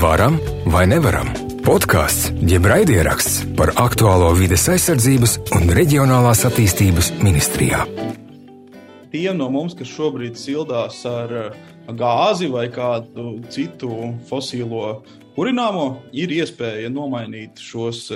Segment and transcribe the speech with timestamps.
[0.00, 1.28] Varam vai nevaram?
[1.60, 7.82] Podkāsts, jeb raidieraksts par aktuālo vides aizsardzības un reģionālās attīstības ministrijā.
[9.12, 11.34] Tiem no mums, kas šobrīd sildās ar
[12.00, 15.02] gāzi vai kādu citu fosilo
[15.36, 15.86] kurināmo,
[16.16, 18.06] ir iespēja nomainīt šos,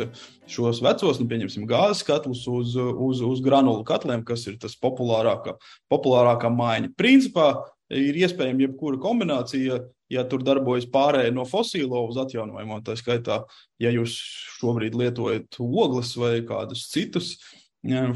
[0.49, 5.59] šos vecos, nu, pieņemsim, gāzes katlus uz, uz, uz granulu katliem, kas ir tas populārākā,
[5.93, 6.95] populārākā maiņa.
[6.97, 7.51] Principā
[7.93, 9.83] ir iespējama jebkura kombinācija,
[10.15, 12.81] ja tur darbojas pārējai no fosilo uz atjaunojamo.
[12.87, 13.43] Tā skaitā,
[13.83, 14.17] ja jūs
[14.61, 17.35] šobrīd lietojat ogles vai kādus citus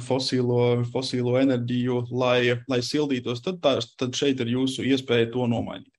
[0.00, 5.92] fosilo, fosilo enerģiju, lai, lai sildītos, tad, tā, tad šeit ir jūsu iespēja to nomainīt.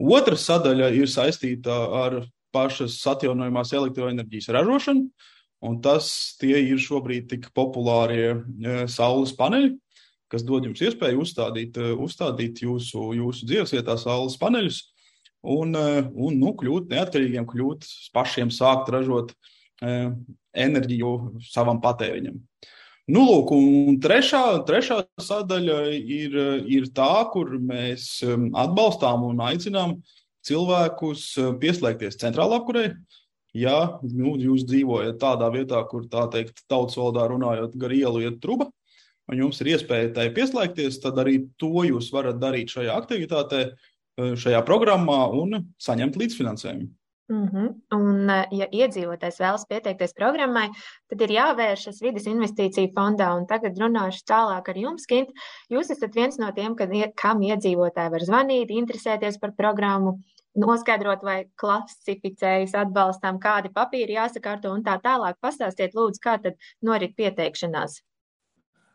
[0.00, 2.22] Otra sadaļa ir saistīta ar
[2.54, 5.10] pašas atjaunojamās elektroenerģijas ražošanu,
[5.66, 6.06] un tas
[6.46, 8.38] ir šobrīd tik populārie
[8.88, 9.74] saules paneļi,
[10.30, 14.84] kas dod jums iespēju uzstādīt, uzstādīt jūsu, jūsu dzīvesvietā saules paneļus
[15.42, 19.34] un, un nu, kļūt neatkarīgiem, kļūt pašiem sākt ražot
[19.80, 21.12] enerģiju
[21.48, 22.40] savam patēriņam.
[23.10, 26.36] Nu, lūk, un trešā, trešā sadaļa ir,
[26.70, 29.96] ir tā, kur mēs atbalstām un aicinām
[30.46, 31.24] cilvēkus
[31.62, 32.84] pieslēgties centrālā apkurē.
[33.56, 38.38] Ja nu, jūs dzīvojat tādā vietā, kur tā teikt, tautas valodā runājot, gar ielu iet
[38.42, 38.68] truba,
[39.30, 43.89] un jums ir iespēja tai pieslēgties, tad arī to jūs varat darīt šajā aktivitātē, eh,
[44.18, 46.90] šajā programmā un saņemt līdzfinansējumu.
[47.30, 47.74] Mm -hmm.
[47.94, 50.68] Un, eh, ja iedzīvotājs vēlas pieteikties programmai,
[51.08, 53.28] tad ir jāvēršas vidas investīciju fondā.
[53.36, 55.30] Un tagad runāšu tālāk ar jums, Kint.
[55.70, 60.18] Jūs esat viens no tiem, kad, kam iedzīvotāji var zvanīt, interesēties par programmu,
[60.56, 65.34] noskaidrot, vai klasificējas atbalstām, kādi papīri jāsakārto un tā tālāk.
[65.40, 68.02] Pastāstiet, lūdzu, kā tad norit pieteikšanās.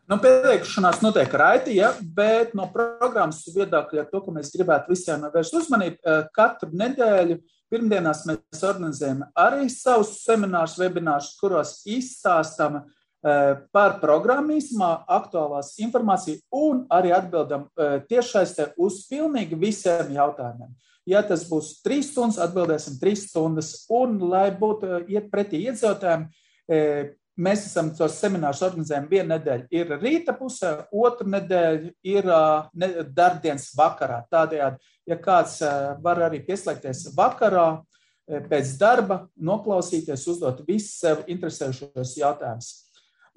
[0.06, 5.56] Nu, pieteikšanās notiek raiti, ja, bet no programmas viedokļa, to, ko mēs gribētu visiem vērst
[5.58, 7.40] uzmanību, eh, katru nedēļu
[7.74, 16.86] pirmdienās mēs organizējam arī savus seminārus, webinārus, kuros izstāstam eh, par programmīsmā aktuālās informāciju un
[16.86, 20.70] arī atbildam eh, tiešsaistē uz pilnīgi visiem jautājumiem.
[21.10, 26.30] Ja tas būs trīs stundas, atbildēsim trīs stundas, un lai būtu iet pretī iedzīvotājiem,
[27.36, 29.66] Mēs esam tos seminārus organizējam vienu nedēļu.
[29.76, 32.30] Ir rīta pusē, otru nedēļu ir
[32.72, 34.22] ne, darbdienas vakarā.
[34.32, 34.80] Tādējādi,
[35.12, 35.58] ja kāds
[36.04, 37.66] var arī pieslēgties vakarā
[38.48, 42.72] pēc darba, noklausīties, uzdot visus sev interesējušos jautājumus.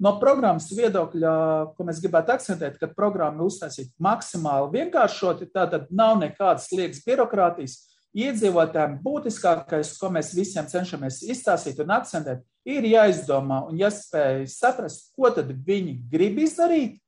[0.00, 1.30] No programmas viedokļa,
[1.76, 7.76] ko mēs gribētu akcentēt, ka programma ir uztaisīta maksimāli vienkāršoti, tātad nav nekādas liekas birokrātijas.
[8.10, 15.30] Iedzīvotājiem būtiskākais, ko mēs visiem cenšamies izstāstīt un akcentēt, ir jāizdomā un jāspēj saprast, ko
[15.34, 16.98] tad viņi grib izdarīt.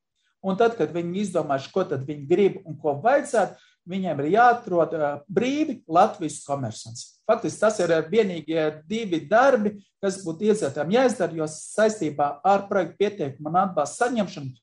[0.42, 3.58] Un tad, kad viņi izdomājuši, ko tad viņi grib un ko vajadzētu,
[3.91, 4.94] viņiem ir jāatrod
[5.30, 7.04] brīvi Latvijas komersants.
[7.26, 13.50] Faktiski tas ir vienīgie divi darbi, kas būtu iedzīvotājiem jāizdara, jo saistībā ar projektu pieteikumu
[13.50, 14.54] un atbalstu saņemšanu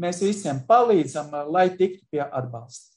[0.00, 2.96] mēs visiem palīdzam, lai tiktu pie atbalsta.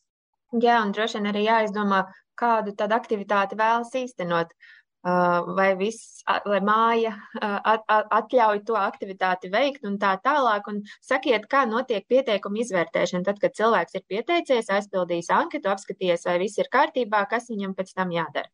[0.61, 2.03] Jā, un droši vien arī jāizdomā,
[2.39, 4.55] kādu tad aktivitāti vēlas īstenot.
[5.03, 10.69] Vai, viss, vai māja at, at, atļauj to aktivitāti veikt un tā tālāk.
[10.71, 13.25] Un sakiet, kā notiek pieteikuma izvērtēšana.
[13.27, 17.91] Tad, kad cilvēks ir pieteicies, aizpildījis anketu, apskatījies, vai viss ir kārtībā, kas viņam pēc
[17.99, 18.47] tam jādara.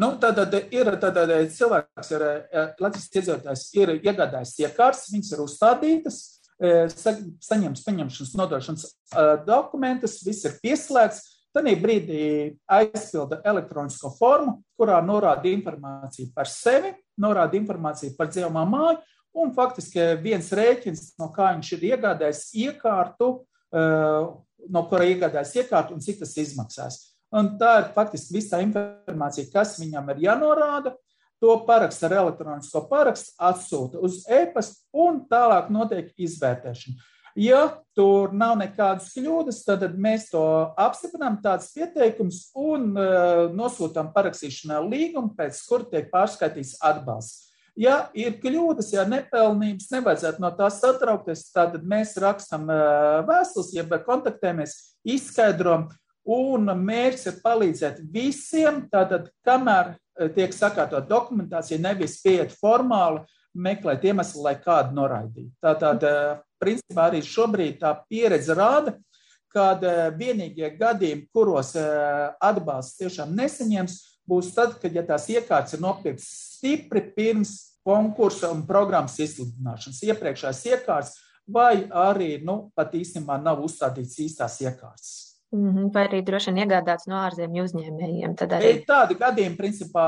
[0.00, 2.26] Nu, tātad ir tātad cilvēks, ir,
[2.80, 6.20] Latvijas iedzīvotājs ir iegādājis iekārtas, viņas ir uzstādītas,
[6.60, 8.86] saņems paņemšanas nodošanas
[9.48, 12.24] dokumentus, viss ir pieslēgts Tad brīdī
[12.70, 19.00] aizpilda elektronisko formu, kurā norāda informāciju par sevi, norāda informāciju par dzīvojamo māju,
[19.42, 23.32] un faktiski viens rēķins, no kā viņš ir iegādājis iekārtu,
[23.74, 24.30] eh,
[24.68, 26.98] no kura iegādājis iekārtu un cik tas izmaksās.
[27.32, 30.94] Un tā ir faktiski visa informācija, kas viņam ir jānorāda.
[31.40, 36.98] To parakstu ar elektronisko parakstu atsūta uz e-pastu, un tālāk notiek izvērtēšana.
[37.38, 37.60] Ja
[37.94, 40.42] tur nav nekādas kļūdas, tad mēs to
[40.80, 47.46] apstiprinām, tāds pieteikums, un uh, nosūtām parakstīšanai līgumu, pēc kura tiek pārskaitīts atbalsts.
[47.78, 53.94] Ja ir kļūdas, ja nepelnības, nevajadzētu no tās satraukties, tad mēs rakstam uh, vēstules, jeb
[54.06, 54.76] kontaktējamies,
[55.06, 55.86] izskaidrojam,
[56.26, 63.22] un mērķis ir palīdzēt visiem, tātad, kamēr uh, tiek sakārtot dokumentācija, nevis pieiet formāli,
[63.54, 65.54] meklēt iemeslu, lai kādu noraidītu.
[65.62, 66.04] Tātad
[66.60, 68.94] principā arī šobrīd tā pieredze rāda,
[69.50, 69.72] ka
[70.14, 73.96] vienīgie gadījumi, kuros atbalsts tiešām nesaņems,
[74.30, 76.28] būs tad, kad ja tās iekārtas ir nopirktas
[76.60, 81.16] stipri pirms konkursa un programmas izsludināšanas, iepriekšējās iekārtas,
[81.50, 85.29] vai arī nu, pat īstenībā nav uzstādīts īstās iekārtas.
[85.50, 85.90] -hmm.
[85.92, 88.34] Vai arī droši vien iegādāts no ārzemju uzņēmējiem.
[88.56, 88.70] Arī...
[88.86, 90.04] Tādi gadījumi, principā,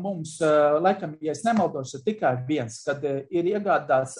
[0.00, 4.16] mums, eh, laikam, ja es nemaldos, ir tikai viens, kad eh, ir iegādāts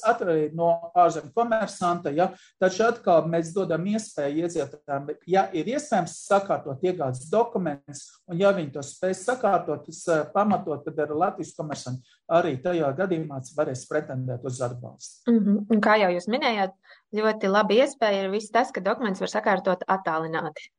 [0.53, 2.31] no ārzemju komersanta, ja,
[2.61, 8.73] taču atkal mēs dodam iespēju iedzīvotājiem, ja ir iespējams sakārtot iegādes dokumentus, un ja viņi
[8.73, 14.45] to spēs sakārtot, tas eh, pamatot, tad ar Latvijas komersantu arī tajā gadījumā varēs pretendēt
[14.45, 15.31] uz atbalstu.
[15.31, 15.67] Mm -hmm.
[15.71, 16.73] Un kā jau jūs minējāt,
[17.15, 20.71] ļoti laba iespēja ir viss tas, ka dokumentus var sakārtot attālināti.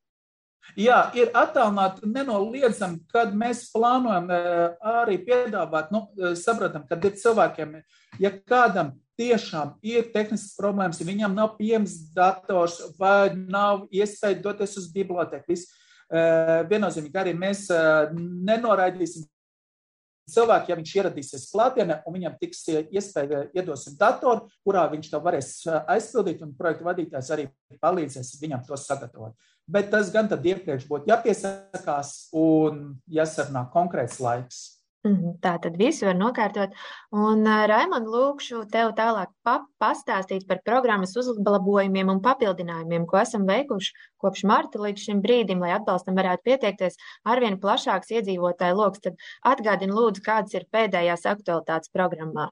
[0.76, 4.28] Jā, ir attālināti nenoliedzami, kad mēs plānojam
[4.84, 7.78] arī piedāvāt, nu, saprotam, kad ir cilvēkiem,
[8.20, 14.78] ja kādam tiešām ir tehniskas problēmas, ja viņam nav pieejams dators vai nav iespēja doties
[14.78, 15.56] uz biblioteku,
[16.70, 17.68] viennozīmīgi arī mēs
[18.18, 19.26] nenoraidīsim
[20.32, 25.52] cilvēku, ja viņš ieradīsies klātienē un viņam tiks iespēja iedosim datoru, kurā viņš to varēs
[25.88, 27.48] aizpildīt, un projekta vadītājs arī
[27.84, 29.36] palīdzēs viņam to sagatavot.
[29.68, 34.77] Bet tas gan tad iepriekš būtu jāpiesakās un jāsarunā konkrēts laiks.
[35.44, 36.74] Tā tad visu var nokārtot.
[37.16, 43.96] Un, Raimond, lūkšu tev tālāk pa pastāstīt par programmas uzlabojumiem un papildinājumiem, ko esam veikuši
[44.24, 49.04] kopš marta līdz šim brīdim, lai atbalstam varētu pieteikties arvien plašāks iedzīvotāju lokus.
[49.08, 52.50] Tad atgādini lūdzu, kādas ir pēdējās aktualitātes programmā.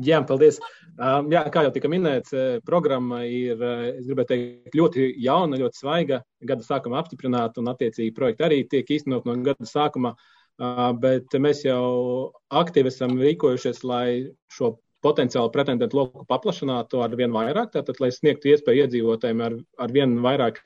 [0.00, 0.56] Jā, paldies.
[0.96, 2.32] Um, jā, kā jau tika minēts,
[2.64, 3.60] programma ir,
[3.90, 6.22] es gribētu teikt, ļoti jauna, ļoti svaiga.
[6.48, 10.14] Gada sākumā apstiprināta un, attiecīgi, projekti arī tiek īstenot no gada sākuma.
[10.16, 10.35] Uh,
[11.02, 17.72] bet mēs jau aktīvi esam rīkojušies, lai šo potenciālu pretendentu loku paplašinātu ar vien vairāk,
[17.74, 20.62] tātad, lai sniegtu iespēju iedzīvotājiem ar, ar vien vairāk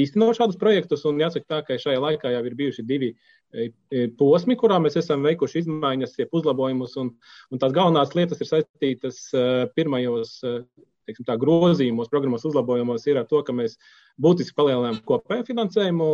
[0.00, 1.04] īstenot šādus projektus.
[1.06, 3.12] Un jāsaka tā, ka šajā laikā jau ir bijuši divi
[4.18, 7.12] posmi, kurā mēs esam veikuši izmaiņas, jeb uzlabojumus, un,
[7.52, 9.20] un tās galvenās lietas ir saistītas
[9.76, 10.38] pirmajos
[11.08, 13.78] teiksim, tā, grozījumos, programmas uzlabojumos ir ar to, ka mēs
[14.20, 16.08] būtiski palielinājām kopēju finansējumu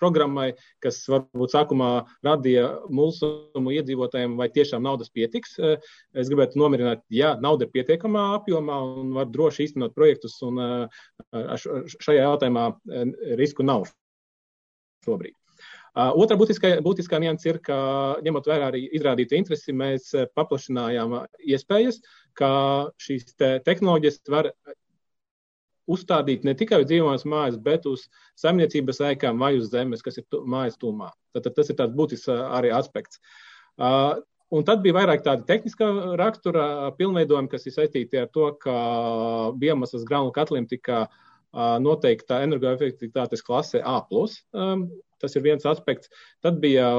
[0.00, 0.48] programmai,
[0.84, 1.90] kas varbūt sākumā
[2.26, 5.56] radīja mulsumu iedzīvotājiem, vai tiešām naudas pietiks.
[5.60, 10.60] Es gribētu nomierināt, ja nauda ir pietiekamā apjomā un var droši īstenot projektus, un
[11.30, 12.70] šajā jautājumā
[13.38, 13.86] risku nav
[15.06, 15.36] šobrīd.
[15.96, 17.76] Otra būtiskā, būtiskā nianses ir, ka,
[18.24, 22.02] ņemot vērā arī izrādītu interesi, mēs paplašinājām iespējas,
[22.36, 22.50] ka
[23.00, 24.50] šīs te tehnoloģijas var
[25.88, 28.08] uzstādīt ne tikai uz dzīvojamās mājas, bet uz
[28.42, 31.12] saimniecības ēkām vai uz zemes, kas ir tu, mājas tūmā.
[31.32, 33.22] Tad, tad tas ir tāds būtisks arī aspekts.
[33.76, 34.18] Uh,
[34.54, 35.86] Un tad bija vairāk tāda tehniska
[36.20, 38.74] rakstura pilnveidojumi, kas ir saistīti ar to, ka
[39.58, 41.08] biomasas granulu katliem tika
[41.54, 44.00] noteikta energoefektivitātes klase A.
[45.16, 46.10] Tas ir viens aspekts.
[46.44, 46.90] Tad bija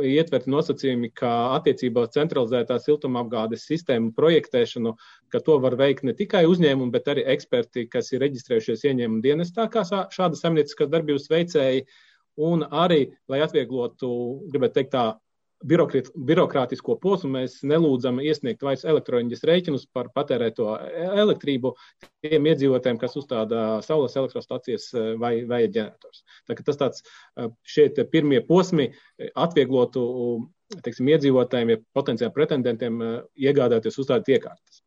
[0.00, 4.94] ietverti nosacījumi, ka attiecībā uz centralizētā siltumapgādes sistēmu projektēšanu,
[5.28, 9.68] ka to var veikt ne tikai uzņēmumi, bet arī eksperti, kas ir reģistrējušies ieņēmuma dienestā,
[9.68, 11.84] kā šāda saimnieciskās darbības veicēji,
[12.40, 14.08] un arī, lai atvieglotu,
[14.48, 15.04] gribētu teikt tā,
[15.60, 20.72] birokrātisko posmu mēs nelūdzam iesniegt vairs elektroenerģijas rēķinus par patērēto
[21.20, 21.74] elektrību
[22.24, 26.24] tiem iedzīvotājiem, kas uzstāda saules elektrostacijas eh, vai, vai ģenerators.
[26.48, 28.90] Tā, tas tāds eh, šie pirmie posmi
[29.34, 30.04] atvieglotu
[30.84, 33.02] teiksim, iedzīvotājiem, ja potenciāli pretendentiem
[33.36, 34.84] iegādāties uzstādīt iekārtas.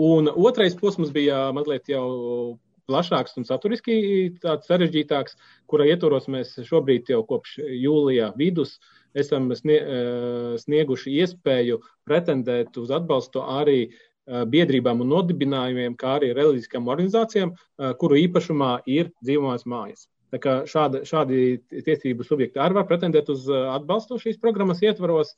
[0.00, 2.56] Un otrais posms bija mazliet jau
[2.90, 3.94] plašāks un saturiski
[4.42, 5.36] tāds sarežģītāks,
[5.70, 12.92] kura ietvaros mēs šobrīd jau kopš jūlijā vidus uh, esam eh, snieguši iespēju pretendēt uz
[12.94, 19.66] atbalstu arī eh, biedrībām un nodibinājumiem, kā arī reliģiskām organizācijām, eh, kuru īpašumā ir dzīvojamās
[19.66, 20.08] mājas.
[20.30, 25.34] Tā kā šādi, šādi tiesību subjekti arī var pretendēt uz atbalstu šīs programmas ietvaros.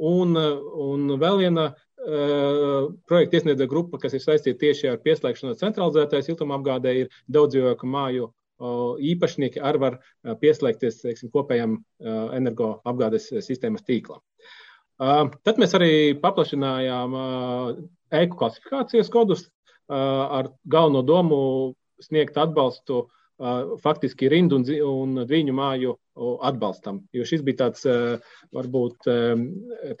[0.00, 6.22] Un, un vēl viena uh, projekta iesniedzēja grupa, kas ir saistīta tieši ar pieslēgšanos centralizētai
[6.24, 8.30] siltumapgādē, ir daudz dzīvokļu māju
[8.60, 9.98] īpašnieki arī var
[10.42, 11.78] pieslēgties teiksim, kopējam
[12.36, 14.20] energoapgādes sistēmas tīklam.
[15.00, 17.16] Tad mēs arī paplašinājām
[18.20, 19.46] ēku klasifikācijas kodus
[19.88, 21.40] ar galveno domu
[22.04, 23.06] sniegt atbalstu
[23.80, 25.94] faktiski rindu un, un dviņu māju
[26.44, 27.00] atbalstam.
[27.16, 27.86] Jo šis bija tāds,
[28.54, 29.08] varbūt,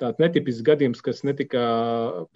[0.00, 1.62] tāds netipisks gadījums, kas netika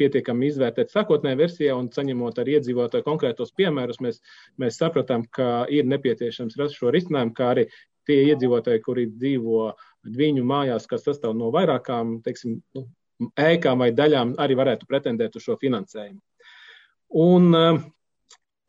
[0.00, 4.22] pietiekami izvērtēts sākotnējā versijā, un saņemot ar iedzīvotāju konkrētos piemērus, mēs,
[4.60, 7.68] mēs sapratām, ka ir nepieciešams rast šo risinājumu, kā arī
[8.08, 9.72] tie iedzīvotāji, kuri dzīvo
[10.08, 12.86] dviņu mājās, kas sastāv no vairākām, teiksim, nu,
[13.40, 16.20] ēkām vai daļām, arī varētu pretendēt uz šo finansējumu.
[17.24, 17.52] Un,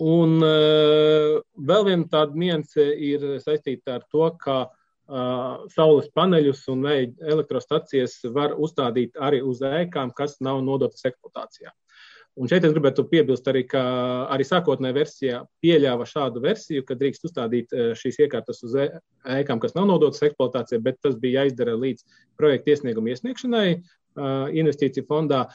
[0.03, 6.83] Un uh, vēl viena tāda nianse ir saistīta ar to, ka uh, saules paneļus un
[6.83, 11.71] vēja elektrostacijas var uzstādīt arī uz ēkām, kas nav nodotas eksploatācijā.
[12.35, 13.81] Un šeit es gribētu piebilst arī, ka
[14.35, 19.87] arī sākotnējā versijā pieļāva šādu versiju, ka drīkst uzstādīt šīs iekārtas uz ēkām, kas nav
[19.87, 22.03] nodotas eksploatācijai, bet tas bija jāizdara līdz
[22.35, 23.69] projekta iesnieguma iesniegšanai
[24.51, 25.45] investīciju fondā.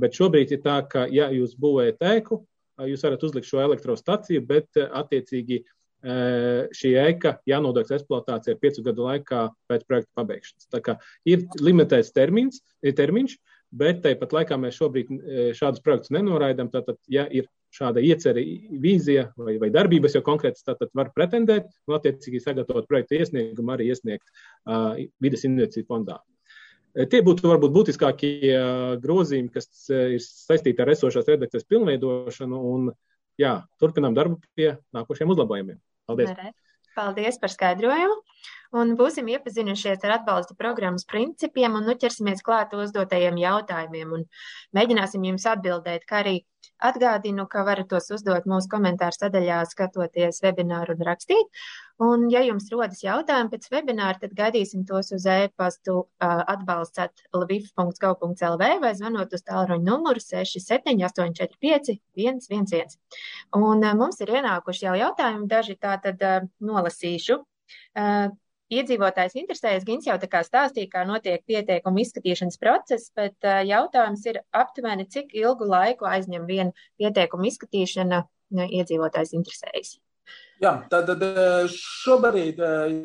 [0.00, 2.40] Bet šobrīd ir tā, ka, ja jūs būvējat ēku,
[2.88, 5.62] jūs varat uzlikt šo elektrostaciju, bet attiecīgi
[6.02, 10.66] šī ēka jānodod eksploatācijai piecu gadu laikā pēc projekta pabeigšanas.
[10.72, 10.96] Tā kā
[11.28, 13.36] ir limitēts termins, termiņš,
[13.78, 15.12] bet tāpat laikā mēs šobrīd
[15.54, 16.72] šādus projektus nenoraidām.
[16.74, 18.42] Tātad, ja ir šāda iecerē,
[18.82, 23.88] vīzija vai, vai darbības jau konkrētas, tad var pretendēt un, attiecīgi, sagatavot projektu iesniegumu arī
[23.92, 26.18] iesniegt uh, vidas investīciju fondā.
[26.92, 28.52] E, tie būtu varbūt būtiskākie
[29.02, 32.90] grozījumi, kas ir saistīti ar esošās redakcijas pilnveidošanu, un
[33.40, 35.80] jā, turpinām darbu pie nākošiem uzlabojumiem.
[36.08, 36.34] Paldies!
[36.92, 38.20] Paldies par skaidrojumu!
[38.76, 44.24] un būsim iepazinušies ar atbalsta programmas principiem un nu ķersimies klāt uzdotajiem jautājumiem un
[44.76, 46.38] mēģināsim jums atbildēt, kā arī
[46.82, 51.62] atgādinu, ka varat tos uzdot mūsu komentāru sadaļā, skatoties webināru un rakstīt.
[52.02, 57.12] Un, ja jums rodas jautājumi pēc webināra, tad gaidīsim tos uz e-pastu uh, atbalsts at
[57.36, 62.96] lviv.gov.lv vai zvanot uz tālruņa numuru 67845111.
[63.58, 67.34] Un uh, mums ir ienākuši jau jautājumi, daži tā tad uh, nolasīšu.
[67.94, 68.28] Uh,
[68.72, 73.36] iedzīvotājs interesējas, Gins jau tā kā stāstīja, kā notiek pieteikuma izskatīšanas process, bet
[73.68, 78.24] jautājums ir aptuveni, cik ilgu laiku aizņem viena pieteikuma izskatīšana
[78.58, 80.01] ja iedzīvotājs interesējas.
[80.62, 82.60] Jā, tad, tad šobrīd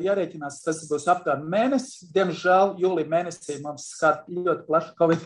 [0.06, 2.04] jārēķinās, tas būs aptuveni mēnesis.
[2.14, 5.24] Diemžēl jūlijā mēnesī mums skar ļoti plaša Covid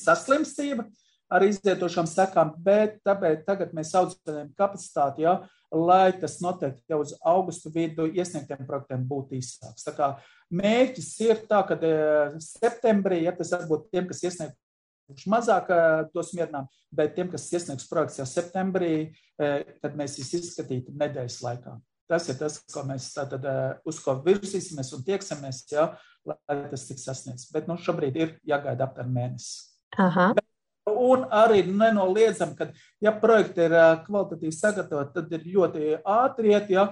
[0.00, 0.86] saslimstība
[1.28, 5.36] ar izvietošām sekām, bet tāpēc tagad mēs audzējam kapacitāti, ja,
[5.74, 9.84] lai tas noteikti jau uz augustu vidu iesniegtiem projektiem būtu īsāks.
[9.84, 10.10] Tā kā
[10.54, 11.96] mērķis ir tā, ka e,
[12.40, 14.22] septembrī, ja tas varbūt tiem, kas
[15.06, 15.70] iesnieguši mazāk
[16.12, 21.76] tos mierinām, bet tiem, kas iesniegs projekts jau septembrī, tad mēs viņus izskatītu nedēļas laikā.
[22.06, 23.46] Tas ir tas, ko mēs tātad,
[23.84, 25.96] uz ko virzīsimies un tieksimies, ja,
[26.26, 27.50] lai tas tiks sasniegts.
[27.52, 29.72] Bet nu, šobrīd ir jāgaida aptuveni mēnesis.
[29.98, 30.32] Aha.
[30.36, 30.46] Bet
[30.86, 32.68] Un arī nenoliedzam, ka,
[33.02, 33.72] ja projekti ir
[34.06, 36.84] kvalitatīvi sagatavoti, tad ir ļoti ātri iet, ja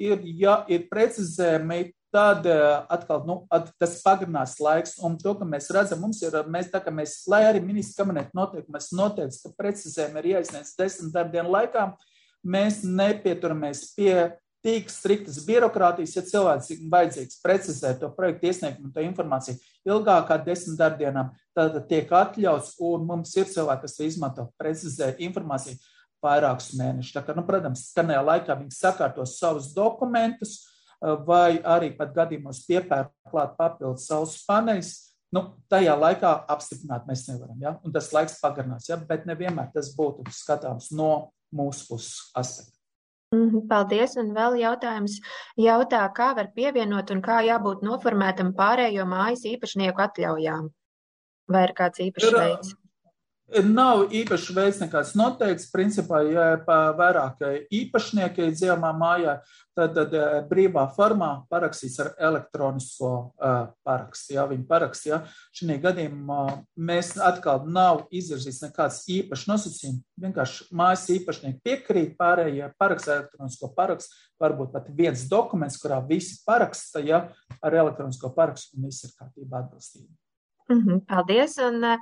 [0.00, 1.82] ir, ja ir precizējumi,
[2.14, 2.46] tad
[2.88, 3.38] atkal nu,
[3.80, 4.96] tas pagarinās laiks.
[5.04, 8.90] Un to, ka mēs redzam, mums ir, mēs, tā mēs, lai arī ministra kabineta noteikumus
[8.96, 11.88] noteica, ka precizējumi ir jāizniedz desmit darbdienu laikā,
[12.46, 14.14] mēs nepieturamies pie
[14.64, 20.38] tik striktas birokrātijas, ja cilvēks ir vajadzīgs precizēt to projektu iesniegumu, to informāciju ilgāk kā
[20.42, 25.78] desmit darbdienām, tad tiek atļauts, un mums ir cilvēki, kas izmanto precizēt informāciju
[26.24, 27.14] vairākus mēnešus.
[27.14, 30.64] Tā kā, nu, protams, skanējā laikā viņi sakārto savus dokumentus,
[31.00, 34.94] vai arī pat gadījumos piepērk klāt papildus savus paneļus.
[35.34, 37.74] Nu, tajā laikā apstiprināt mēs nevaram, ja?
[37.84, 38.96] un tas laiks pagarinās, ja?
[38.96, 42.78] bet nevienmēr tas būtu skatāms no mūsu puses aspekta.
[43.36, 45.18] Mhm, paldies, un vēl jautājums
[45.60, 50.70] jautā, kā var pievienot un kā jābūt noformētam pārējo mājas īpašnieku atļaujām?
[51.52, 52.72] Vai ir kāds īpašs veids?
[53.48, 55.70] Nav īpaši veids nekāds noteikts.
[55.72, 57.40] Principā, ja ir vairāk
[57.72, 59.38] īpašnieki dzīvojamā mājā,
[59.78, 64.34] tad, tad eh, brīvā formā parakstīts ar elektronisko uh, parakstu.
[64.36, 65.20] Ja viņi paraksta, ja
[65.56, 66.42] šī gadījumā
[66.76, 70.04] mēs atkal nav izvirzīts nekāds īpašs nosacījums.
[70.20, 74.24] Vienkārši mājas īpašnieki piekrīt pārējie paraksta elektronisko parakstu.
[74.42, 77.24] Varbūt pat viens dokuments, kurā visi paraksta, ja
[77.62, 80.12] ar elektronisko parakstu un viss ir kārtībā atbilstīgi.
[80.68, 81.58] Mm -hmm, paldies!
[81.58, 81.98] Un, uh,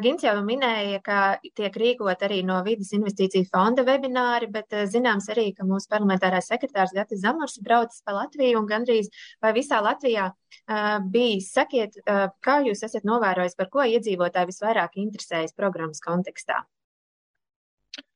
[0.00, 5.50] Gins jau minēja, ka tiek rīkot arī no vidas investīciju fonda webināri, bet zināms arī,
[5.56, 9.10] ka mūsu parlamentārais sekretārs Gatis Zamors braucis pa Latviju un gandrīz
[9.42, 11.52] vai visā Latvijā uh, bijis.
[11.52, 16.64] Sakiet, uh, kā jūs esat novērojis, par ko iedzīvotāji visvairāk interesējas programmas kontekstā?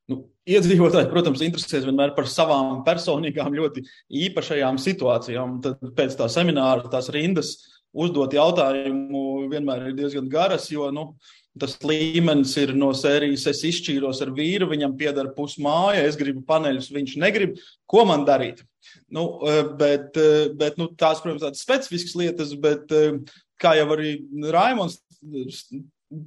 [0.09, 3.85] Nu, iedzīvotāji, protams, interesēs vienmēr par savām personīgām, ļoti
[4.27, 5.61] īpašajām situācijām.
[5.63, 7.53] Tad pēc tā semināra tās rindas
[7.93, 11.11] uzdot jautājumu vienmēr ir diezgan garas, jo nu,
[11.59, 16.91] tas līmenis ir no sērijas, es izšķīros ar vīru, viņam pieder pusmāja, es gribu paneļus,
[16.95, 17.57] viņš negrib.
[17.91, 18.63] Ko man darīt?
[19.11, 23.19] Nu, eh, bet, eh, bet nu, tās, protams, tādas specifiskas lietas, bet eh,
[23.61, 24.15] kā jau arī
[24.51, 25.01] Raimons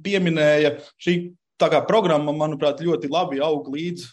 [0.04, 1.16] pieminēja, šī
[1.88, 4.04] programma, manuprāt, ļoti labi aug līdz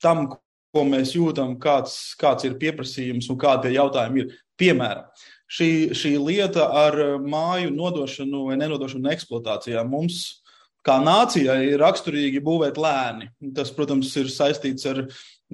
[0.00, 0.28] tam,
[0.70, 4.38] ko mēs jūtam, kāds, kāds ir pieprasījums un kādi jautājumi ir.
[4.60, 5.06] Piemēram,
[5.50, 10.40] šī, šī lieta ar māju nodošanu vai nenodošanu eksploatācijā mums
[10.86, 13.28] kā nācijai ir raksturīgi būvēt lēni.
[13.56, 15.04] Tas, protams, ir saistīts ar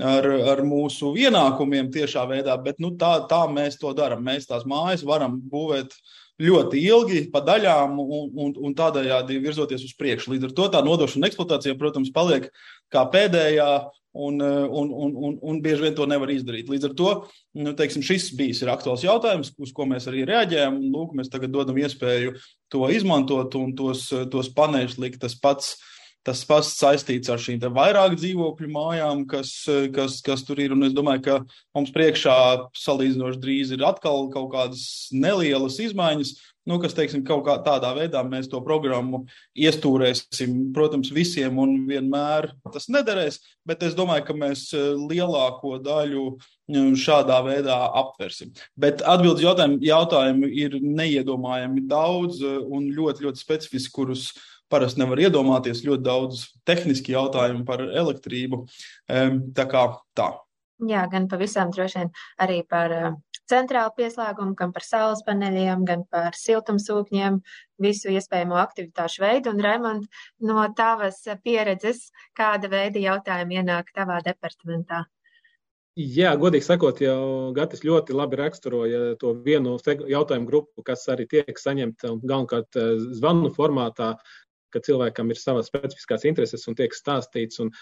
[0.02, 4.24] ar, ar mūsu ienākumiem tiešā veidā, bet nu, tā, tā mēs to darām.
[4.26, 5.94] Mēs tās mājas varam būvēt
[6.42, 10.34] ļoti ilgi, pa daļām un, un, un tādējādi virzoties uz priekšu.
[10.34, 12.50] Līdz ar to tā nodošana eksploatācija, protams, paliek
[12.92, 13.70] kā pēdējā.
[14.16, 16.70] Un, un, un, un, un bieži vien to nevar izdarīt.
[16.72, 17.10] Līdz ar to
[17.60, 20.78] nu, teiksim, šis bijis aktuāls jautājums, uz ko mēs arī reaģējam.
[20.94, 22.32] Lūk, mēs tagad dodam iespēju
[22.72, 25.95] to izmantot un tos, tos paneļus likt tas pats uh,
[26.26, 29.52] Tas pats saistīts ar šīm vairāk dzīvokļu mājām, kas,
[29.94, 30.74] kas, kas tur ir.
[30.74, 31.36] Un es domāju, ka
[31.76, 32.34] mums priekšā
[32.74, 34.82] salīdzinoši drīz ir atkal kaut kādas
[35.14, 36.34] nelielas izmaiņas,
[36.66, 39.22] nu, kas, teiksim, kaut kā tādā veidā mēs to programmu
[39.54, 40.56] iestūrēsim.
[40.74, 46.26] Protams, visiem un vienmēr tas nederēs, bet es domāju, ka mēs lielāko daļu
[46.98, 48.50] šādā veidā aptversim.
[48.74, 54.28] Bet atbildes jautājumu, jautājumu ir neiedomājami daudz un ļoti, ļoti specifiski, kurus
[54.72, 58.64] parasti nevar iedomāties ļoti daudz tehniski jautājumu par elektrību.
[59.06, 59.86] Tā kā
[60.18, 60.32] tā.
[60.84, 62.10] Jā, gan pavisam droši vien
[62.44, 63.12] arī par uh,
[63.48, 67.38] centrālu pieslēgumu, gan par saules paneļiem, gan par siltumsūkņiem,
[67.80, 69.54] visu iespējamo aktivitāšu veidu.
[69.54, 70.06] Un, Raimond,
[70.44, 75.06] no tavas pieredzes, kāda veida jautājumi ienāk tavā departamentā?
[75.96, 81.56] Jā, godīgi sakot, jau Gatis ļoti labi raksturoja to vienu jautājumu grupu, kas arī tiek
[81.56, 82.76] saņemta galvenokārt
[83.16, 84.10] zvanu formātā,
[84.74, 87.60] ka cilvēkam ir savas specifiskās intereses un tiek stāstīts.
[87.64, 87.72] Un,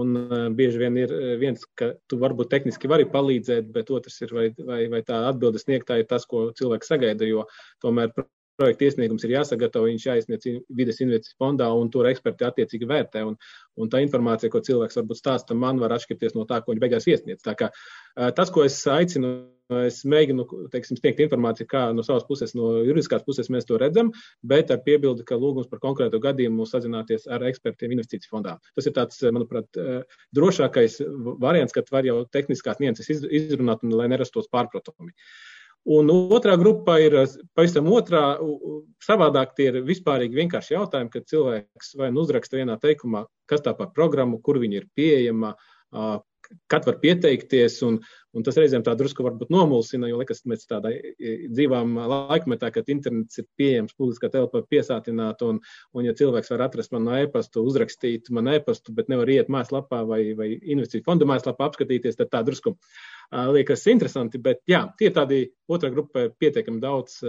[0.00, 4.20] un uh, bieži vien ir uh, viens, ka tu varbūt tehniski vari palīdzēt, bet otrs
[4.24, 7.28] ir, vai, vai, vai tā atbildes sniegtā ir tas, ko cilvēks sagaida.
[7.28, 7.46] Jo
[7.84, 8.14] tomēr
[8.60, 13.24] projekta iesniegums ir jāsagatavo, viņš jāizsniedz vides investīciju fondā, un tur eksperti attiecīgi vērtē.
[13.30, 13.38] Un,
[13.80, 17.08] un tā informācija, ko cilvēks varbūt stāsta, man var atšķirties no tā, ko viņš beigās
[17.08, 17.42] iesniedz.
[17.46, 17.72] Tā kā,
[18.36, 19.38] tas, ko es aicinu
[19.70, 24.10] Es mēģinu teiksim, sniegt informāciju, kā no savas puses, no juridiskās puses mēs to redzam,
[24.42, 28.56] bet ar piebildi, ka lūgums par konkrētu gadījumu sazināties ar ekspertiem investīciju fondā.
[28.74, 29.78] Tas ir tāds, manuprāt,
[30.34, 30.98] drošākais
[31.42, 35.14] variants, kad var jau tehniskās nianses izrunāt un lai nerastos pārpratumi.
[35.88, 37.14] Un otrā grupa ir
[37.56, 38.36] pavisam otrā,
[39.00, 43.72] savādāk tie ir vispārīgi vienkārši jautājumi, kad cilvēks vai nu uzraksta vienā teikumā, kas tā
[43.78, 45.54] par programmu, kur viņa ir pieejama,
[46.70, 47.98] kad var pieteikties, un,
[48.36, 53.42] un tas reizēm tā drusku varbūt nomulsina, jo liekas, mēs tādā dzīvām laikmetā, kad internets
[53.42, 55.60] ir pieejams, publiskā telpa piesātināt, un,
[55.94, 60.22] un ja cilvēks var atrast manu e-pastu, uzrakstīt manu e-pastu, bet nevar iet mājaslapā vai,
[60.38, 62.76] vai investīciju fonda mājaslapā apskatīties, tad tā drusku
[63.54, 67.20] liekas interesanti, bet jā, tie tādi otrā grupa pietiekami daudz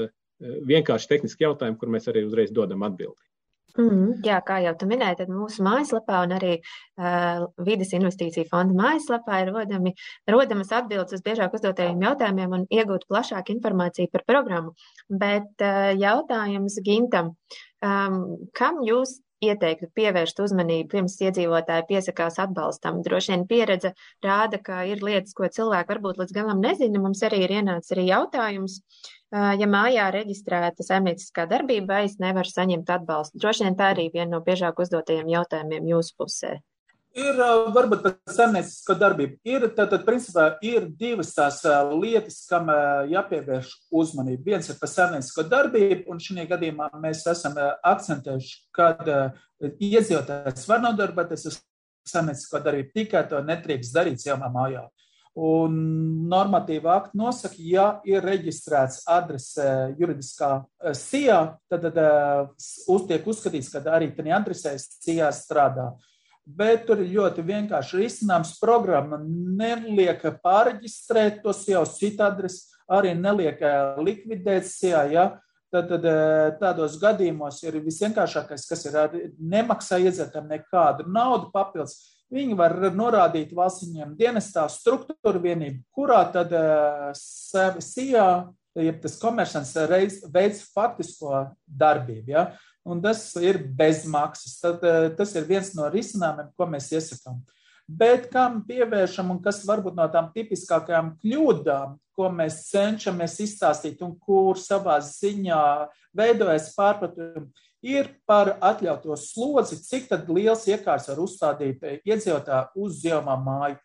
[0.41, 3.30] vienkārši tehniski jautājumi, kur mēs arī uzreiz dodam atbildi.
[3.79, 8.75] Mm, jā, kā jau tu minēji, tad mūsu mājaslapā un arī uh, vidas investīciju fonda
[8.75, 9.93] mājaslapā ir rodami,
[10.27, 14.75] rodamas atbildes uz biežāk uzdotajiem jautājumiem un iegūt plašāku informāciju par programmu.
[15.07, 17.35] Bet uh, jautājums Gintam,
[17.85, 18.21] um,
[18.57, 23.01] kam jūs ieteiktu pievērst uzmanību pirms iedzīvotāji piesakās atbalstam?
[23.05, 23.93] Droši vien pieredze
[24.25, 27.01] rāda, ka ir lietas, ko cilvēki varbūt līdz galam nezina.
[27.01, 28.79] Mums arī ir ienācis arī jautājums.
[29.31, 33.39] Ja mājā reģistrēta saimnieciskā darbība, vai es nevaru saņemt atbalstu.
[33.39, 36.57] Droši vien tā arī viena no biežāk uzdotajiem jautājumiem jūsu pusē.
[37.11, 37.35] Ir
[37.75, 39.35] varbūt par saimniecisko darbību.
[39.43, 41.57] Ir, tātad, principā, ir divas tās
[41.91, 42.69] lietas, kam
[43.11, 44.53] jāpievērš uzmanība.
[44.53, 48.93] Viens ir par saimniecisko darbību, un šajā gadījumā mēs esam akcentējuši, ka
[49.59, 51.57] iedzīvotājs var nodarboties ar
[52.07, 54.85] saimniecisko darbību, tikai to netrīkst darīt savā mājā.
[55.41, 55.75] Un
[56.31, 59.67] normatīva akta nosaka, ja ir reģistrēts adrese
[59.99, 60.49] juridiskā
[60.95, 61.37] sijā,
[61.71, 61.99] tad, tad
[62.59, 65.91] uz, tiek uzskatīts, ka arī tajā adresē sijā strādā.
[66.57, 68.57] Bet tur ir ļoti vienkārši risinājums.
[68.61, 75.05] Programma neliek pārreģistrēt to jau citu adresi, arī neliek eh, likvidēt sijā.
[75.11, 75.27] Ja?
[75.71, 78.97] Tad, tad eh, tādos gadījumos ir visvienkāršākais, kas ir
[79.39, 81.99] nemaksā iedzīvotājiem nekādu naudu papildus
[82.31, 86.53] Viņi var norādīt valsts viņiem dienestā struktūru vienību, kurā tad
[87.19, 88.27] SIA,
[88.79, 92.31] ja tas komercants reiz, veids faktisko darbību.
[92.31, 92.45] Ja?
[92.87, 94.57] Un tas ir bez maksas.
[94.61, 97.41] Tad, uh, tas ir viens no risinājumiem, ko mēs iesakām.
[97.91, 104.13] Bet kam pievēršam un kas varbūt no tām tipiskākajām kļūdām, ko mēs cenšamies izstāstīt un
[104.15, 105.61] kur savā ziņā
[106.15, 107.49] veidojas pārpratumi,
[107.81, 113.79] ir par atļautu slodzi, cik liels iekārts var uzstādīt eh, iedzīvotāju uz zilumā māju.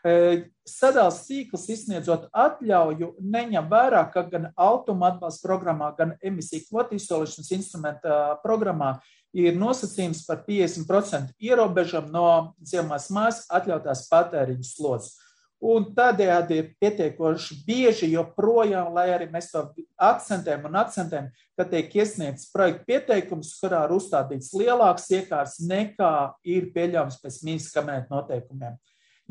[0.00, 7.50] Sadalījums tīkls izsniedzot atļauju neņem vērā, ka gan automa atbalsta programmā, gan emisiju kvotu izsolīšanas
[7.56, 8.94] instrumenta programmā
[9.36, 12.28] ir nosacījums par 50% ierobežojumu no
[12.66, 15.18] zilumās mājas atļautās patēriņu slodzes.
[15.60, 19.66] Un tādējādi ir pietiekoši bieži, joprojām, lai arī mēs to
[20.00, 26.14] akcentējam un akcentējam, ka tiek iesniegts projekta pieteikums, kurā ir uzstādīts lielāks iekārts nekā
[26.48, 28.80] ir pieļaujams pēc mīnas kabineta noteikumiem.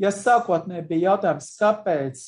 [0.00, 2.22] Ja sākotnēji bija jautājums, kāpēc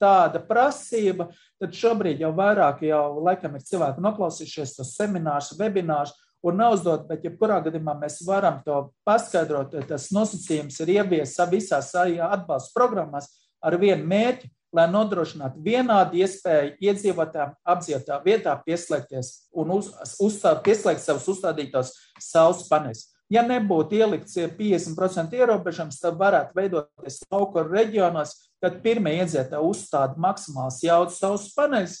[0.00, 1.28] tāda prasība,
[1.60, 7.26] tad šobrīd jau vairāk jau laikam ir cilvēki noklausījušies tos seminārus, webinārus un neuzdot, bet
[7.26, 9.76] jebkurā gadījumā mēs varam to paskaidrot.
[9.88, 13.28] Tas nosacījums ir ieviesa visās atbalsta programmās
[13.60, 19.90] ar vienu mērķi, lai nodrošinātu vienādu iespēju iedzīvotājiem apdzīvotā vietā pieslēgties un uz,
[20.22, 23.08] uzstāt, pieslēgt savus uzstādītos saules paneļus.
[23.30, 30.80] Ja nebūtu ielikts 50% ierobežojums, tad varētu veidoties lauku reģionos, kad pirmie iedzīvotāji uzstāda maksimāls
[30.82, 31.96] jaudas saules paneļus,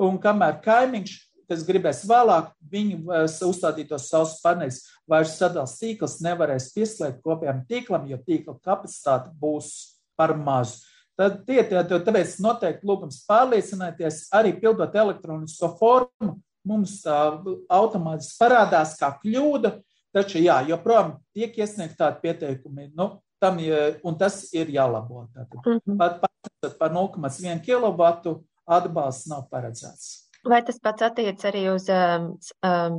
[0.00, 6.70] un kamēr kaimiņš kas gribēs vēlāk, viņu eh, uzstādītos saules paneļus, vairs sadalās tīkls nevarēs
[6.74, 9.70] pieslēgt kopējam tīklam, jo tīkla kapacitāte būs
[10.18, 10.82] par mazu.
[11.14, 16.32] Tad tie, tāpēc noteikti lūgums pārliecinieties, arī pildot elektronisko formu,
[16.66, 17.36] mums uh,
[17.70, 19.76] automātiski parādās kā kļūda,
[20.14, 23.10] taču jā, joprojām tiek iesniegt tādi pieteikumi, nu,
[23.42, 23.58] tam,
[24.06, 25.26] un tas ir jālabo.
[25.34, 25.98] Tātad, mm -hmm.
[25.98, 30.24] pat, pat par 0,1 kW atbalsts nav paredzēts.
[30.44, 32.98] Vai tas pats attiec arī uz um, um,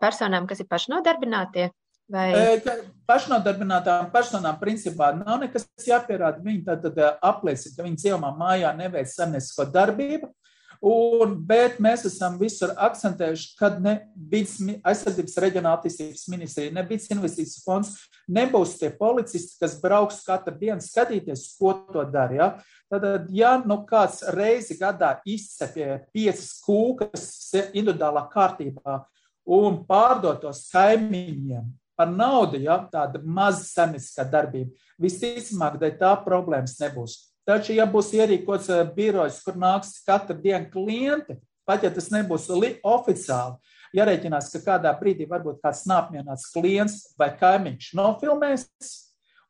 [0.00, 1.70] personām, kas ir pašnodarbinātie?
[2.10, 2.32] Vai...
[2.34, 2.74] E,
[3.06, 6.42] pašnodarbinātām personām principā nav nekas jāpierāda.
[6.42, 10.32] Viņi tad, tad apliecina, ka viņi dzīvojamā mājā neveic saimniecisko darbību.
[10.80, 17.10] Un, bet mēs esam visur akcentējuši, ka ne vidas aizsardzības reģionāla attīstības ministrija, ne vidas
[17.12, 17.90] investīcijas fonds
[18.32, 22.32] nebūs tie policisti, kas brauks katru dienu skatīties, ko to dara.
[22.32, 22.48] Ja?
[22.88, 27.28] Tad, ja nu kāds reizi gadā izcepja piecas kūkas
[27.74, 29.02] individuālā kārtībā
[29.52, 31.68] un pārdotos kaimiņiem
[32.00, 37.18] par naudu, ja tāda maza saimnieciskā darbība, visticamāk, tā problēmas nebūs.
[37.50, 41.34] Taču, ja būs ierīkots eh, birojs, kur nāks katru dienu klienti,
[41.66, 42.46] pat ja tas nebūs
[42.86, 43.56] oficiāli,
[43.96, 48.68] jārēķinās, ka kādā brīdī varbūt kāds nāpmierināts klients vai kaimiņš nofilmēs,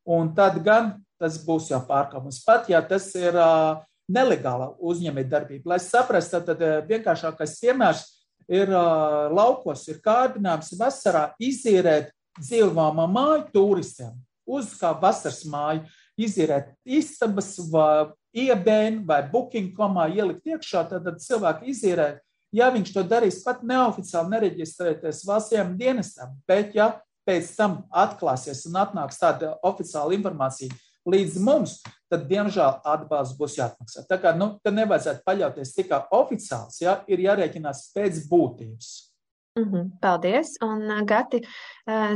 [0.09, 2.41] un tad gan tas būs jau pārkāpums.
[2.47, 5.75] Pat ja tas ir uh, nelegāla uzņēmējdarbība.
[5.75, 8.07] Lai saprastu, tad uh, vienkāršākais piemērs
[8.49, 12.09] ir uh, laukos, ir kārdinājums vasarā izīrēt
[12.41, 14.17] dzīvojamā māju turistiem
[14.49, 15.85] uz kā vasaras māju
[16.19, 22.11] izīrēt istabas vai iebēnu vai booking.comā ielikt iekšā, tad, tad cilvēki izīrē,
[22.55, 26.93] ja viņš to darīs pat neoficiāli nereģistrēties valstsiem dienestam, bet ja
[27.27, 30.75] pēc tam atklāsies un atnāks tāda oficiāla informācija
[31.11, 31.79] līdz mums,
[32.11, 34.05] tad, diemžēl, atbalsts būs jāatmaksā.
[34.09, 39.10] Tā kā, nu, tad nevajadzētu paļauties tikai oficiāls, ja, ir jārēķinās pēc būtības.
[39.59, 40.57] Mm -hmm, paldies!
[40.63, 41.41] Un, Gati,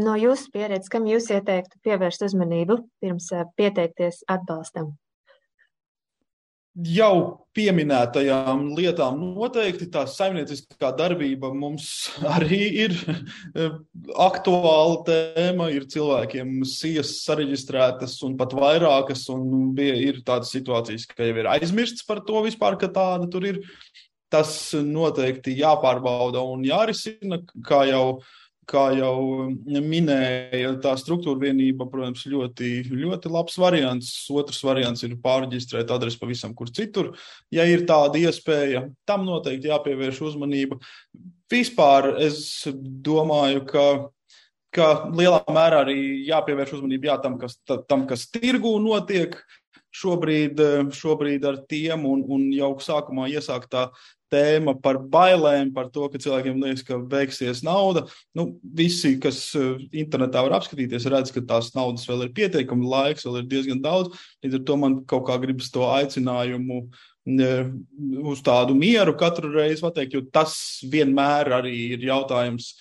[0.04, 4.94] no jūsu pieredzes, kam jūs ieteiktu pievērst uzmanību pirms pieteikties atbalstam?
[6.74, 12.96] Jau pieminētajām lietām noteikti tā saimnieciskā darbība mums arī ir
[14.18, 15.68] aktuāla tēma.
[15.70, 21.50] Ir cilvēkiem sijas sareģistrētas un pat vairākas, un bija, ir tādas situācijas, ka jau ir
[21.52, 23.62] aizmirsts par to vispār, ka tāda tur ir
[24.34, 28.06] tas noteikti jāpārbauda un jārisina, kā jau,
[28.70, 29.14] kā jau
[29.64, 34.10] minēja, tā struktūra vienība, protams, ļoti, ļoti labs variants.
[34.34, 37.12] Otrs variants ir pārģistrēt adresi pavisam kur citur.
[37.54, 40.80] Ja ir tāda iespēja, tam noteikti jāpievērš uzmanība.
[41.52, 43.86] Vispār es domāju, ka
[44.74, 49.36] ka lielā mērā arī jāpievērš uzmanība jā, tam, kas, tam, kas tirgū notiek
[49.94, 50.58] šobrīd,
[50.94, 53.84] šobrīd ar tiem, un, un jau sākumā iesākt tā
[54.34, 58.04] tēma par bailēm, par to, ka cilvēkiem liekas, ka beigsies nauda.
[58.36, 63.28] Nu, visi, kas eh, internetā var apskatīties, redz, ka tās naudas vēl ir pietiekami, laiks
[63.28, 64.14] vēl ir diezgan daudz.
[64.44, 66.84] Līdz ar to man kaut kā gribas to aicinājumu
[67.24, 70.56] uz tādu mieru katru reizi pateikt, jo tas
[70.92, 72.74] vienmēr arī ir jautājums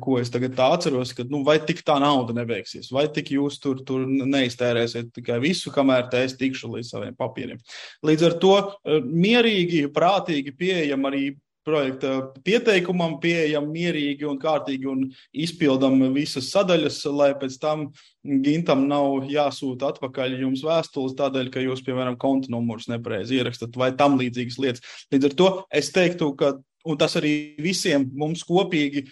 [0.00, 3.82] ko es tagad atceros, ka nu, vai tik tā nauda nebeigsies, vai tik jūs tur,
[3.84, 7.60] tur neiztērēsiet tikai visu, kamēr te es tikšu līdz saviem papīriem.
[8.06, 11.26] Līdz ar to eh, mierīgi, prātīgi pieejam arī
[11.66, 12.12] projekta
[12.46, 15.02] pieteikumam, pieejam mierīgi un kārtīgi un
[15.34, 17.88] izpildam visas sadaļas, lai pēc tam
[18.26, 23.92] Gintam nav jāsūta atpakaļ jums vēstules tādēļ, ka jūs, piemēram, konta numurus nepareizi ierakstat vai
[23.98, 24.96] tam līdzīgas lietas.
[25.14, 25.50] Līdz ar to
[25.82, 29.06] es teiktu, ka un tas arī visiem mums kopīgi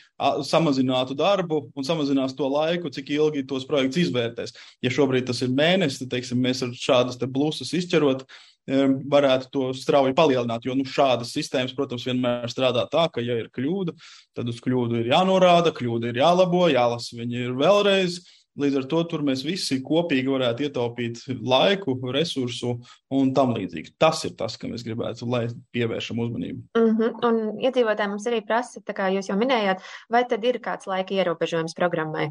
[0.46, 4.54] samazinātu darbu un samazinās to laiku, cik ilgi tos projekts izvērtēs.
[4.84, 8.26] Ja šobrīd tas ir mēnesis, tad teiksim, mēs ar šādas te blusas izķerot,
[8.64, 10.64] varētu to strauji palielināt.
[10.64, 13.92] Jo nu, šādas sistēmas, protams, vienmēr strādā tā, ka, ja ir kļūda,
[14.36, 18.22] tad uz kļūdu ir jānorāda, kļūda ir jālabo, jālasa viņa ir vēlreiz.
[18.60, 22.76] Līdz ar to mēs visi kopīgi varētu ietaupīt laiku, resursu
[23.10, 23.96] un tam līdzīgi.
[23.98, 26.62] Tas ir tas, kam es gribētu, lai pievēršam uzmanību.
[26.78, 27.18] Mm -hmm.
[27.26, 31.14] Un iedzīvotāji mums arī prasa, tā kā jūs jau minējāt, vai tad ir kāds laika
[31.14, 32.30] ierobežojums programmai?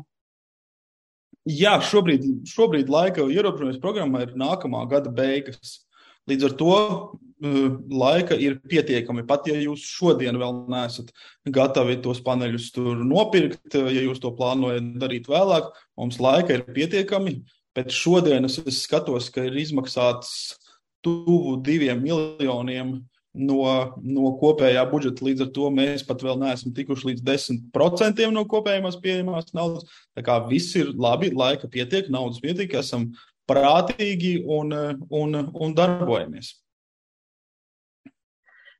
[1.43, 5.83] Jā, šobrīd, šobrīd laika ierobežojums programmā ir nākamā gada beigas.
[6.31, 9.25] Līdz ar to uh, laika ir pietiekami.
[9.27, 11.11] Pat ja jūs šodien vēl neesat
[11.43, 12.71] gatavi tos paneļus
[13.03, 17.41] nopirkt, ja jūs to plānojat darīt vēlāk, mums laika ir pietiekami.
[17.73, 20.59] Pēc šodienas es skatos, ka ir izmaksāts
[21.03, 22.99] tuvu diviem miljoniem
[23.33, 23.59] no,
[23.97, 25.25] no kopējā budžeta.
[25.25, 29.89] Līdz ar to mēs pat vēl neesam tikuši līdz 10% no kopējās pieejamās naudas.
[30.15, 33.09] Tā kā viss ir labi, laika pietiek, naudas pietiek, esam
[33.49, 34.73] prātīgi un,
[35.09, 36.53] un, un darbojamies.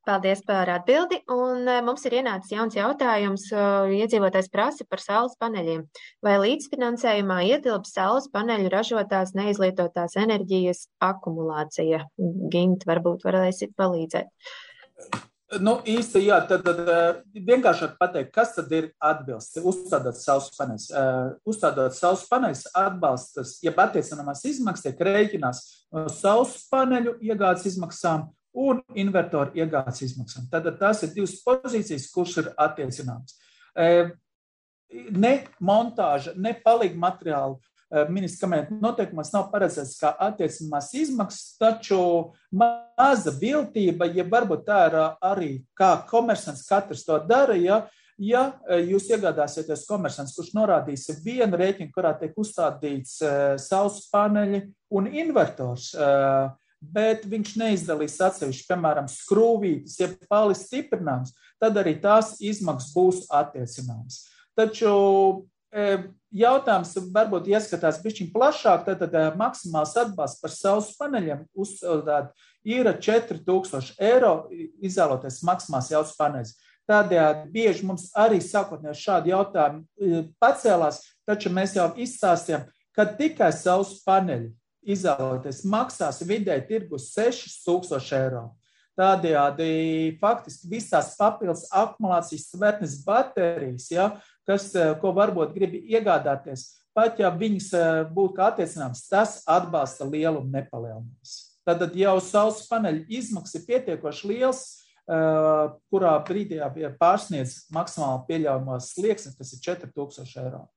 [0.03, 1.21] Paldies par atbildi.
[1.31, 3.45] Un eh, mums ir ienācis jauns jautājums.
[3.55, 5.85] Eh, iedzīvotājs prasa par saules paneļiem.
[6.25, 12.03] Vai līdzfinansējumā ietilps saules paneļu ražotās neizlietotās enerģijas akumulācija?
[12.51, 14.27] Gint, varbūt varēsit palīdzēt.
[15.61, 20.85] Nu, īsti, jā, tad, tad eh, vienkāršāk pateikt, kas tad ir atbilsts, uzstādot savus paneļus.
[20.89, 25.61] Uh, uzstādot savus paneļus, atbalstas, ja attiecinamās izmaksas tiek rēķinās
[25.93, 30.47] no savus paneļu iegādes izmaksām un invertoru iegādes izmaksām.
[30.51, 33.37] Tad tās ir divas pozīcijas, kuras ir attiecināmas.
[33.73, 33.87] E,
[35.13, 37.57] ne montāža, ne palīga materiāla
[37.93, 41.99] e, ministrs kabineta noteikumos nav paredzēts kā attiecinamās izmaksas, taču
[42.51, 47.83] maza viltība, ja varbūt tā ir arī kā komersants katrs to dara, ja,
[48.17, 48.47] ja
[48.81, 53.19] jūs iegādāsieties komersants, kurš norādīs vienu rēķinu, kurā tiek uzstādīts
[53.61, 55.93] saules paneļi un invertors,
[56.83, 64.23] bet viņš neizdalīs atsevišķi, piemēram, skrūvītes, ja palis stiprinājums, tad arī tās izmaksas būs attiecināmas.
[64.57, 64.93] Taču
[66.33, 72.31] jautājums varbūt ieskatās bišķiņ plašāk, tad, tad maksimāls atbalsts par saules paneļiem uzstādāt
[72.63, 74.35] ir 4000 eiro
[74.83, 76.55] izvēloties maksimāls jauts paneļs.
[76.89, 84.01] Tādējādi bieži mums arī sākotnēji šādi jautājumi pacēlās, taču mēs jau izstāstījām, ka tikai saules
[84.03, 84.51] paneļi
[84.83, 88.49] izvēloties, maksās vidēji tirgus 6000 eiro.
[88.99, 94.11] Tādējādi faktiski visās papildus akumulācijas svētnes baterijas, ja,
[94.47, 100.07] kas, eh, ko varbūt grib iegādāties, pat ja viņas eh, būtu kā attiecināms, tas atbalsta
[100.09, 101.35] lielumu nepalielinās.
[101.63, 104.63] Tad jau saules paneļa izmaksas ir pietiekoši liels,
[105.07, 106.59] eh, kurā brīdī
[106.99, 110.67] pārsniedz maksimāli pieļaujamos slieksni, kas ir 4000 eiro.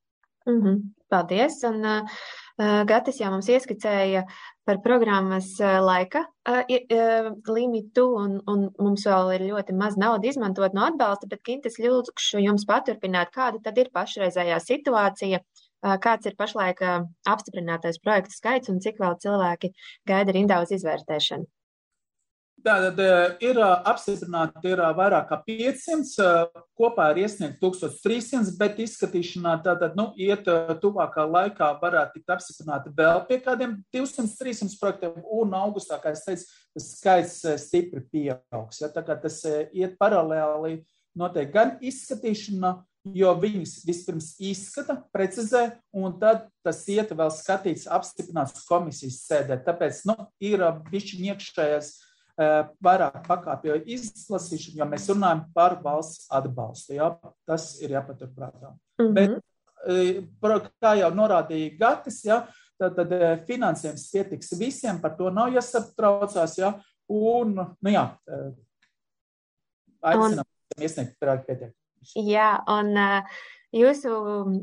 [0.47, 0.83] Mm -hmm.
[1.11, 1.65] Paldies!
[1.65, 2.09] Un, uh,
[2.57, 4.23] Gatis jau mums ieskicēja
[4.65, 11.29] par programmas laika limitu, un, un mums vēl ir ļoti maz naudas izmantot no atbalsta,
[11.29, 15.43] bet Kintas ļūkšu jums paturpināt, kāda tad ir pašreizējā situācija,
[16.01, 16.81] kāds ir pašlaik
[17.29, 19.75] apstiprinātais projektu skaits un cik vēl cilvēki
[20.09, 21.45] gaida rindā uz izvērtēšanu.
[22.67, 22.99] Tātad
[23.47, 26.25] ir apstiprināti ir vairāk kā 500,
[26.75, 30.49] kopā ir iesniegt 1300, bet izskatīšanā tātad, nu, iet
[30.83, 36.49] tuvākā laikā varētu tikt apstiprināti vēl pie kādiem 200-300 projektiem, un augustā, kā es teicu,
[36.75, 37.37] tas skaits
[37.69, 38.83] stipri pieaugs.
[38.83, 40.81] Ja, tā kā tas iet paralēli
[41.15, 42.81] notiek gan izskatīšana,
[43.15, 49.61] jo viņas vispirms izskata, precizē, un tad tas iet vēl skatīts, apstiprināts komisijas sēdē.
[49.63, 52.06] Tāpēc, nu, ir bišķiņ iekšējais Eh,
[52.37, 56.97] vairāk pakāpju izlasīšanu, jo mēs runājam par valsts atbalstu.
[56.99, 57.11] Jā,
[57.49, 58.75] tas ir jāpaturprātā.
[59.01, 59.15] Mm -hmm.
[59.15, 59.31] Bet,
[59.89, 62.47] eh, kā jau norādīja Gatis, jā,
[62.79, 66.59] tad, tad eh, finansējums pietiks visiem, par to nav jāsatraucās.
[66.59, 66.75] Jā,
[67.09, 68.11] un, nu jā,
[70.03, 72.13] aicinām un, iesniegt projektu pieteikumus.
[72.15, 73.23] Jā, un uh,
[73.75, 74.11] Jūsu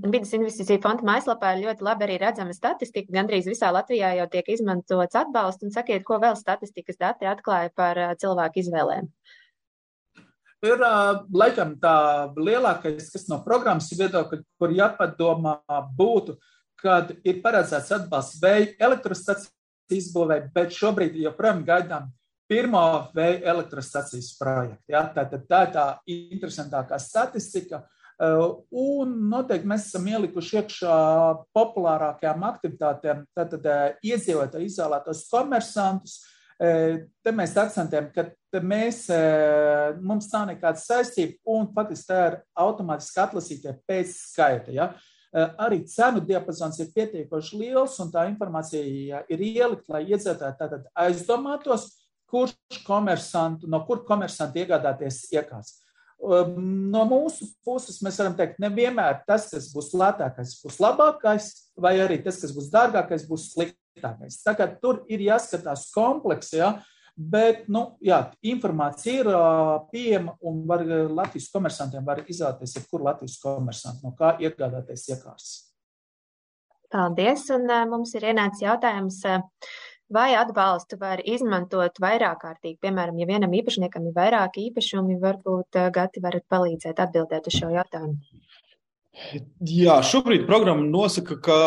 [0.07, 3.11] vidas investīcija fonda mājaslapā ir ļoti labi arī redzama statistika.
[3.11, 5.65] Gandrīz visā Latvijā jau tiek izmantots atbalsts.
[5.67, 9.11] Un sakiet, ko vēl statistikas dati atklāja par cilvēku izvēlēm?
[10.63, 10.79] Ir
[11.35, 11.95] laikam tā
[12.39, 15.57] lielākais, kas no programmas viedokļa, kur jāpadomā
[15.97, 16.37] būtu,
[16.79, 19.51] kad ir paredzēts atbalsts vēja elektrostacijas
[19.91, 22.07] izbūvē, bet šobrīd joprojām gaidām
[22.47, 22.85] pirmo
[23.15, 24.79] vēja elektrostacijas projektu.
[24.95, 25.03] Ja?
[25.11, 27.83] Tā, tā, tā ir tā interesantākā statistika.
[28.21, 30.97] Uh, un noteikti mēs esam ielikuši iekšā
[31.58, 36.19] populārākajām aktivitātēm, tātad uh, iedzīvotāji izvēlētos komersantus.
[36.62, 38.28] Uh, te mēs akcentējam, ka
[38.62, 39.08] mēs,
[40.06, 44.76] mums nav nekāda saistība, un faktiski tā ir automātiski atlasītie pēc skaita.
[44.76, 44.91] Ja?
[45.34, 51.88] Arī cenu diapazons ir pietiekoši liels, un tā informācija ir ielikt, lai iedzīvotāji tātad aizdomātos,
[52.30, 55.80] kurš komersantu, no kur komersantu iegādāties iekārts.
[56.23, 62.21] No mūsu puses mēs varam teikt, nevienmēr tas, kas būs lētākais, būs labākais, vai arī
[62.23, 64.39] tas, kas būs dārgākais, būs sliktākais.
[64.45, 66.71] Tā kā tur ir jāskatās kompleksi, ja?
[67.13, 69.27] bet nu, jā, informācija ir
[69.91, 70.81] pieejama un var,
[71.13, 75.51] Latvijas komersantiem var izvēlēties jebkuru Latvijas komersantu, no kā iegādāties iekārtas.
[76.93, 77.47] Paldies!
[77.53, 79.41] Un mums ir ienācis jautājums, uh,
[80.11, 82.79] vai atbalstu var izmantot vairāk kārtīgi?
[82.83, 87.71] Piemēram, ja vienam īpašniekam ir vairāk īpašumi, varbūt uh, Gati varat palīdzēt atbildēt uz šo
[87.73, 88.19] jautājumu.
[89.69, 91.57] Jā, šobrīd programma nosaka, ka,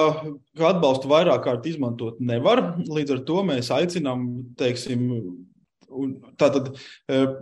[0.58, 2.72] ka atbalstu vairāk kārt izmantot nevar.
[2.90, 4.26] Līdz ar to mēs aicinām,
[4.58, 5.06] teiksim,
[6.36, 6.74] Tātad,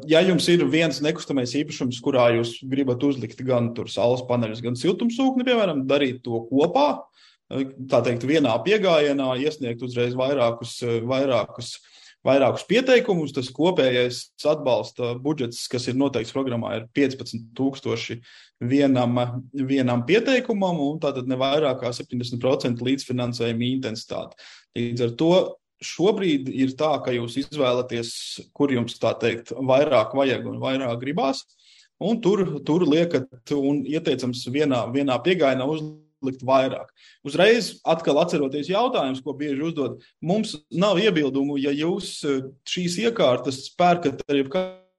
[0.06, 5.46] ja jums ir viens nekustamais īpašums, kurā jūs gribat uzlikt gan saules paneļus, gan siltumsūkni,
[5.48, 6.86] piemēram, darīt to kopā,
[7.50, 11.90] tā teikt, vienā piegājienā, iesniegt uzreiz vairākus, vairākus uh,
[12.24, 13.32] vairākus pieteikumus.
[13.36, 18.20] Tas kopējais atbalsta budžets, kas ir noteikts programmā, ir 15,000
[18.64, 19.20] vienam,
[19.52, 24.40] vienam pieteikumam, un tātad ne vairāk kā 70% līdzfinansējuma intensitāte.
[24.78, 25.34] Līdz ar to
[25.84, 28.14] šobrīd ir tā, ka jūs izvēlaties,
[28.56, 31.44] kur jums tā teikt, vairāk vajag un vairāk gribās.
[32.04, 36.90] Un tur, tur liekat, un ieteicams vienā, vienā piegājienā uzlikt likt vairāk.
[37.26, 43.66] Uzreiz atkal atceroties jautājumus, ko bieži uzdod, mums nav iebildumu, ja jūs eh, šīs iekārtas
[43.78, 44.42] pērkat ar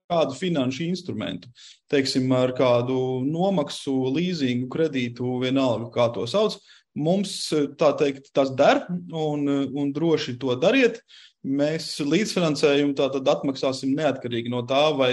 [0.06, 1.50] kādu finanšu instrumentu,
[1.90, 6.58] teiksim, ar kādu nomaksu, līzingu, kredītu, vienalga, kā to sauc.
[6.96, 11.02] Mums eh, tā teikt, tas der, un, eh, un droši to dariet.
[11.46, 15.12] Mēs līdzfinansējumu tātad atmaksāsim neatkarīgi no tā, vai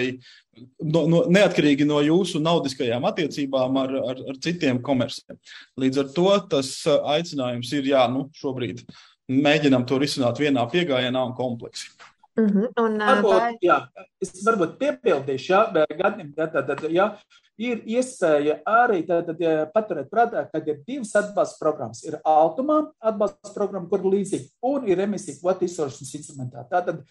[0.81, 5.37] no, no, neatkarīgi no jūsu naudiskajām attiecībām ar, ar, ar citiem komersiem.
[5.81, 8.81] Līdz ar to tas uh, aicinājums ir, jā, nu, šobrīd
[9.29, 11.93] mēģinām to risināt vienā piegājienā un kompleksi.
[12.35, 12.67] Mm -hmm.
[12.81, 13.75] un, varbūt, jā,
[14.21, 17.11] es varbūt piebildīšu, jā, gadiem, tad, tad, jā,
[17.57, 22.03] ir iespēja arī tad, tad, paturēt prātā, ka ir divas atbalsta programmas.
[22.03, 26.65] Ir Altumā atbalsta programma, kur ir līdzīga, un ir emisiju kvotu izsošanas instrumentā.
[26.71, 27.03] Tātad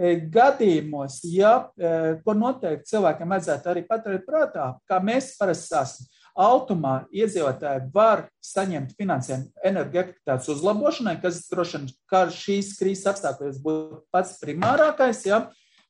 [0.00, 1.90] E, gadījumos, ja, e,
[2.24, 6.06] ko noteikti cilvēkiem vajadzētu arī paturēt prātā, kā mēs parasti sāstam,
[6.40, 11.90] automā iedzīvotāji var saņemt finansējumu energoefektivitātes uzlabošanai, kas droši vien,
[12.36, 15.42] šīs krīzes apstākļos būtu pats primārākais, ja,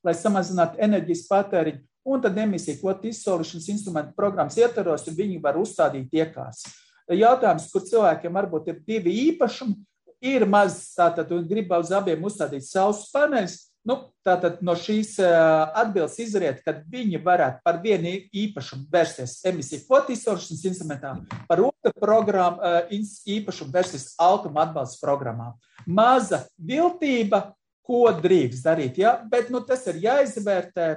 [0.03, 5.59] lai samazinātu enerģijas patēriņu, un tad emisiju kvotu izsolīšanas instrumentu programmas ietvaros, un viņi var
[5.61, 6.65] uzstādīt iekārs.
[7.11, 9.75] Jautājums, kur cilvēkiem varbūt ir divi īpašumi,
[10.21, 16.19] ir maz tātad, un grib uz abiem uzstādīt savus paneļus, Nu, tātad no šīs atbildes
[16.21, 21.15] izriet, ka viņi varētu par vienu īpašumu vērsties emisiju kvotu izsaušanas instrumentā,
[21.49, 25.55] par otru programmu īpašumu vērsties automa atbalsta programmā.
[25.89, 27.47] Maza viltība,
[27.81, 29.15] ko drīkst darīt, ja?
[29.31, 30.91] bet nu, tas ir jāizvērtē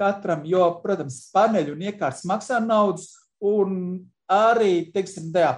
[0.00, 3.10] katram, jo, protams, paneļu un iekārtas maksā naudas,
[3.44, 4.00] un
[4.32, 5.52] arī, teiksim, jā,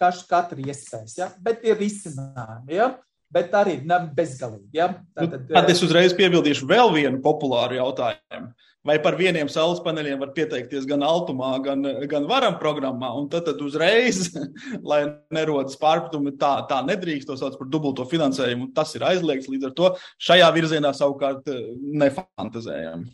[0.00, 1.30] katra iespējas, ja?
[1.38, 2.74] bet ir izcinājumi.
[2.74, 2.90] Ja?
[3.34, 4.72] Bet arī bezgalīgi.
[4.76, 4.90] Ja?
[5.14, 8.50] Tātad, nu, tad es uzreiz piebildīšu vēl vienu populāru jautājumu.
[8.80, 13.44] Vai par vieniem saules paneļiem var pieteikties gan Altumā, gan, gan Varam programmā, un tad,
[13.44, 14.30] tad uzreiz,
[14.90, 15.02] lai
[15.36, 19.74] nerodas pārpratumi, tā, tā nedrīkst to sauc par dubulto finansējumu, tas ir aizliegts, līdz ar
[19.76, 19.90] to
[20.30, 21.66] šajā virzienā savukārt eh,
[22.04, 23.04] nefantazējam.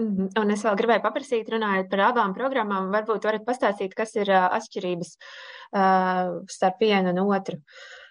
[0.00, 0.32] Mhm.
[0.40, 4.48] Un es vēl gribēju paprasīt, runājot par abām programmām, varbūt varat pastāstīt, kas ir uh,
[4.56, 7.60] atšķirības uh, starp vienu un otru.
[7.60, 8.02] Uh,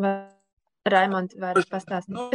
[0.00, 0.14] Vai
[0.86, 2.14] Raimond var pastāstīt?
[2.14, 2.28] Nu,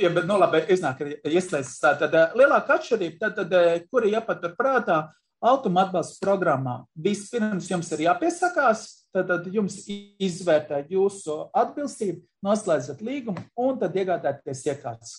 [0.00, 5.04] ja, bet, nu, labi, iznāk, ieslēdzas tā, tad lielāka atšķirība, tad, tad kuri jāpatur prātā,
[5.38, 8.80] Altuma atbalsta programmā vispirms jums ir jāpiesakās,
[9.14, 15.12] tad, tad jums izvērtē jūsu atbilstību, noslēdzat līgumu un tad iegādāties iekārtas,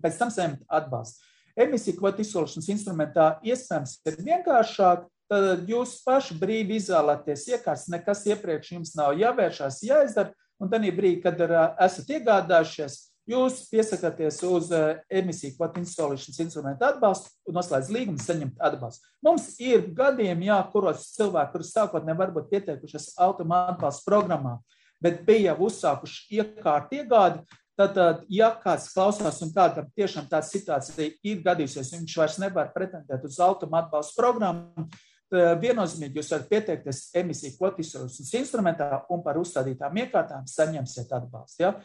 [0.00, 1.20] pēc tam saņemt atbalstu.
[1.56, 8.72] Emisiju kvotu izsolšanas instrumentā iespējams ir vienkāršāk, tad jūs paši brīvi izvēlaties iekārtas, nekas iepriekš
[8.78, 11.40] jums nav jāvēršās, jāizdara, Un tad brīdī, kad
[11.84, 12.96] esat iegādājušies,
[13.28, 14.70] jūs piesakāties uz
[15.10, 19.10] emisiju kvotu instalēšanas instrumentu atbalstu un noslēdz līgumu, saņemt atbalstu.
[19.26, 24.56] Mums ir gadījumi, jā, kuros cilvēki, kurus sākotnēji varbūt pieteikušies automātu atbalstu programmā,
[25.02, 27.44] bet bija jau uzsākuši iekārtu iegādi,
[27.76, 27.98] Tad,
[28.32, 33.36] ja kāds klausās un kādam tiešām tāda situācija ir gadījusies, viņš vairs nevar pretendēt uz
[33.44, 34.86] automātu atbalstu programmu,
[35.34, 41.62] viennozīmīgi jūs varat pieteikties emisiju izsaušanas instrumentā un par uzstādītām iekārtām saņemsiet atbalstu.
[41.64, 41.76] Ja?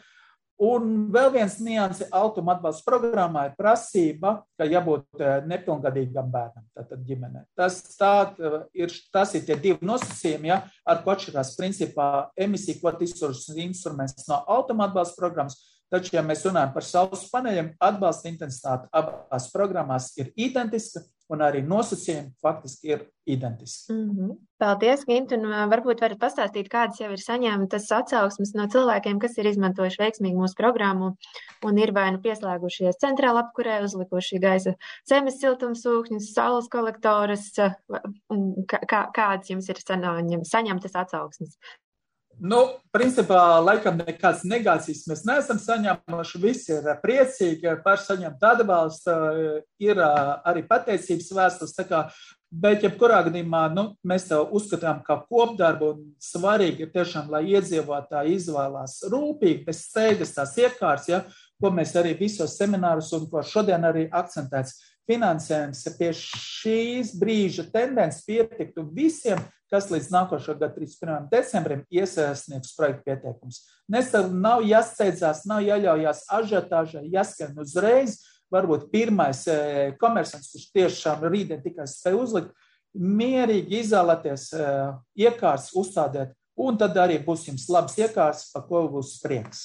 [0.62, 7.46] Un vēl viens nianses automa atbalsta programmā ir prasība, ka jābūt nepilngadīgam bērnam, tātad ģimenē.
[7.58, 8.30] Tas, tā,
[8.76, 14.28] ir, tas ir tie divi nosacījumi, ja, ar ko atšķirās principā emisiju kvotu izsaušanas instruments
[14.30, 15.58] no automa atbalsta programmas.
[15.92, 21.62] Taču, ja mēs runājam par saules paneļiem, atbalsta intensitāte abās programmās ir identiska, un arī
[21.64, 23.92] nosacījumi faktiski ir identiski.
[23.92, 24.32] Mm -hmm.
[24.62, 29.48] Paldies, Gint, un varbūt varat pastāstīt, kādas jau ir saņemtas atsauksmes no cilvēkiem, kas ir
[29.50, 31.12] izmantojuši veiksmīgi mūsu programmu
[31.66, 34.74] un ir vai nu pieslēgušies centrāla apkurē, uzlikuši gaisa
[35.08, 37.52] zemes siltumsūkņus, saules kolektoras,
[38.66, 39.76] kā, kādas jums ir
[40.54, 41.58] saņemtas atsauksmes.
[42.42, 42.58] Nu,
[42.90, 46.40] principā, laikam, nekādas negācijas mēs neesam saņēmuši.
[46.42, 49.14] Visi ir priecīgi par saņemtu atbalstu,
[49.78, 51.76] ir arī pateicības vēstules.
[52.52, 58.98] Bet, jebkurā gadījumā, nu, mēs to uzskatām par kopdarbu, svarīgi ir tiešām, lai iedzīvotāji izvēlās
[59.08, 61.22] rūpīgi, bez steigas tās iekārtas, ja,
[61.62, 64.91] ko mēs arī visos semināros un ko šodien arī akcentēts.
[65.10, 69.40] Finansējums pie šīs brīža tendences pietiktu visiem,
[69.72, 71.28] kas līdz nākošā gada 31.
[71.32, 73.62] decembrim iesniegs projektu pieteikums.
[73.90, 78.20] Nesam, nav jāsteidzās, nav jāļaujās ažiotāžai, jāskan uzreiz.
[78.52, 79.54] Varbūt pirmais e,
[79.96, 82.50] komersants, kurš tiešām rītdien tikai spēj uzlikt,
[82.92, 84.66] mierīgi izvēlēties e,
[85.24, 89.64] iekārtas, uzstādīt, un tad arī būs jums labs iekārtas, par ko būs prieks.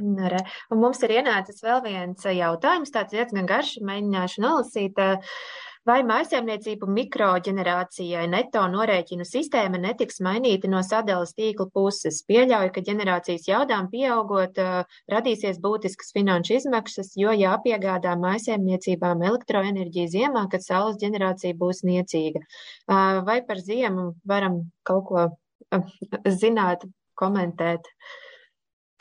[0.00, 0.28] Nu,
[0.72, 4.98] un mums ir ienācis vēl viens jautājums, tāds diezgan garš, mēģināšu nolasīt.
[4.98, 5.36] Uh,
[5.82, 12.20] Vai mājsaimniecību mikroģenerācijai neto norēķinu sistēma netiks mainīta no sadales tīkla puses?
[12.28, 14.62] Pieļauju, ka ģenerācijas jaudām pieaugot
[15.10, 22.46] radīsies būtiskas finanšu izmaksas, jo jāpiegādā mājsaimniecībām elektroenerģija ziemā, kad saules ģenerācija būs niecīga.
[23.26, 25.30] Vai par ziemu varam kaut ko
[26.44, 26.86] zināt,
[27.18, 27.90] komentēt?
[27.90, 28.31] Uh,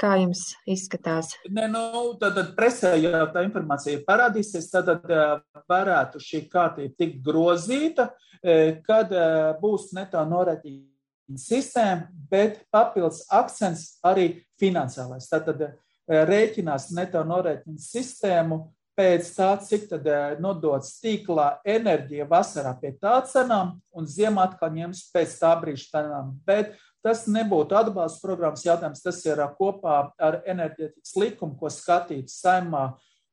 [0.02, 1.36] Kā jums izskatās?
[1.54, 1.82] Ne, nu,
[2.18, 5.36] tad, tad presē jau tā informācija parādīsies, tad, tad eh,
[5.70, 8.08] varētu šī kārtība tikt grozīta,
[8.41, 15.30] eh, kad eh, būs neto norēķina sistēma, bet papildus akcents arī finansiālais.
[15.30, 15.68] Tātad
[16.10, 18.64] rēķinās neto norēķina sistēmu
[18.97, 20.10] pēc tā, cik tad
[20.43, 26.34] nodots tīklā enerģija vasarā pie tā cenām un ziemā atkal ņems pēc tā brīža cenām.
[26.45, 32.91] Bet Tas nebūtu atbalsta programmas jautājums, tas ir kopā ar enerģētikas likumu, ko skatīt saimā,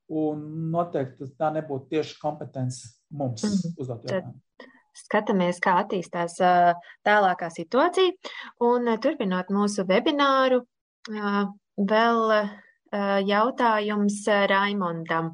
[0.08, 3.74] un noteikti tā nebūtu tieši kompetence mums -hmm.
[3.76, 4.40] uzdot jautājumu.
[4.98, 6.38] Skatāmies, kā attīstās
[7.06, 8.12] tālākā situācija.
[8.60, 10.64] Un turpinot mūsu webināru,
[11.76, 12.48] vēl
[13.28, 15.32] jautājums Raimondam.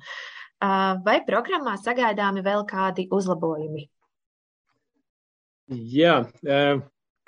[1.04, 3.88] Vai programmā sagaidāmi vēl kādi uzlabojumi?
[5.68, 6.26] Jā,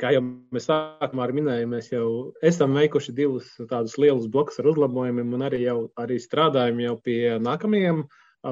[0.01, 0.23] kā jau
[0.55, 2.07] mēs sākumā minējām, mēs jau
[2.45, 7.21] esam veikuši divus tādus lielus blokus ar uzlabojumiem, un arī, jau, arī strādājam jau pie
[7.43, 8.05] nākamajiem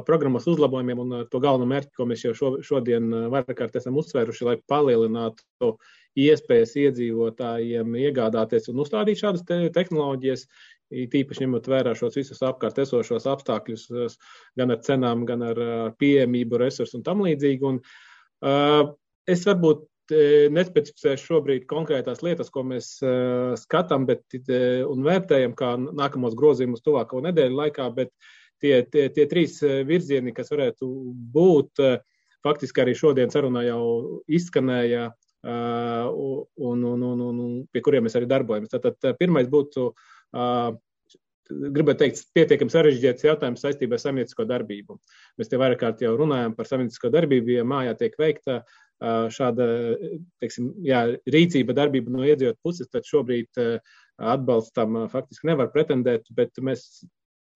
[0.06, 1.02] programmas uzlabojumiem.
[1.04, 5.74] Un to galveno mērķi, ko mēs jau šodien vairāk kārt esam uzsvēruši, lai palielinātu
[6.24, 10.48] iespējas iedzīvotājiem iegādāties un uzstādīt šādas te tehnoloģijas.
[10.94, 13.88] Tīpaši ņemot vērā šos visus apkārt esošos apstākļus,
[14.60, 15.60] gan ar cenām, gan ar
[15.98, 17.66] pieejamību, resursu un tam līdzīgi.
[17.66, 17.80] Un,
[18.44, 18.92] uh,
[19.26, 25.74] es varbūt nespecificēšu šobrīd konkrētās lietas, ko mēs uh, skatām bet, uh, un vērtējam kā
[25.80, 28.12] nākamos grozījumus tuvāko nedēļu laikā, bet
[28.60, 30.88] tie, tie, tie trīs virzieni, kas varētu
[31.34, 31.98] būt, uh,
[32.44, 33.84] faktiski arī šodien sarunā jau
[34.28, 38.74] izskanēja uh, un, un, un, un, un pie kuriem mēs arī darbojamies.
[38.76, 39.92] Tātad pirmais būtu.
[40.34, 40.74] Uh,
[41.44, 44.96] gribētu teikt, pietiekami sarežģīts jautājums saistībā ar saimniecisko darbību.
[45.38, 48.62] Mēs te vairāk kārt jau runājam par saimniecisko darbību, ja mājā tiek veikta
[49.02, 49.66] šāda
[50.42, 53.60] teiksim, jā, rīcība, darbība no iedzīvot puses, tad šobrīd
[54.18, 57.04] atbalstam faktiski nevar pretendēt, bet mēs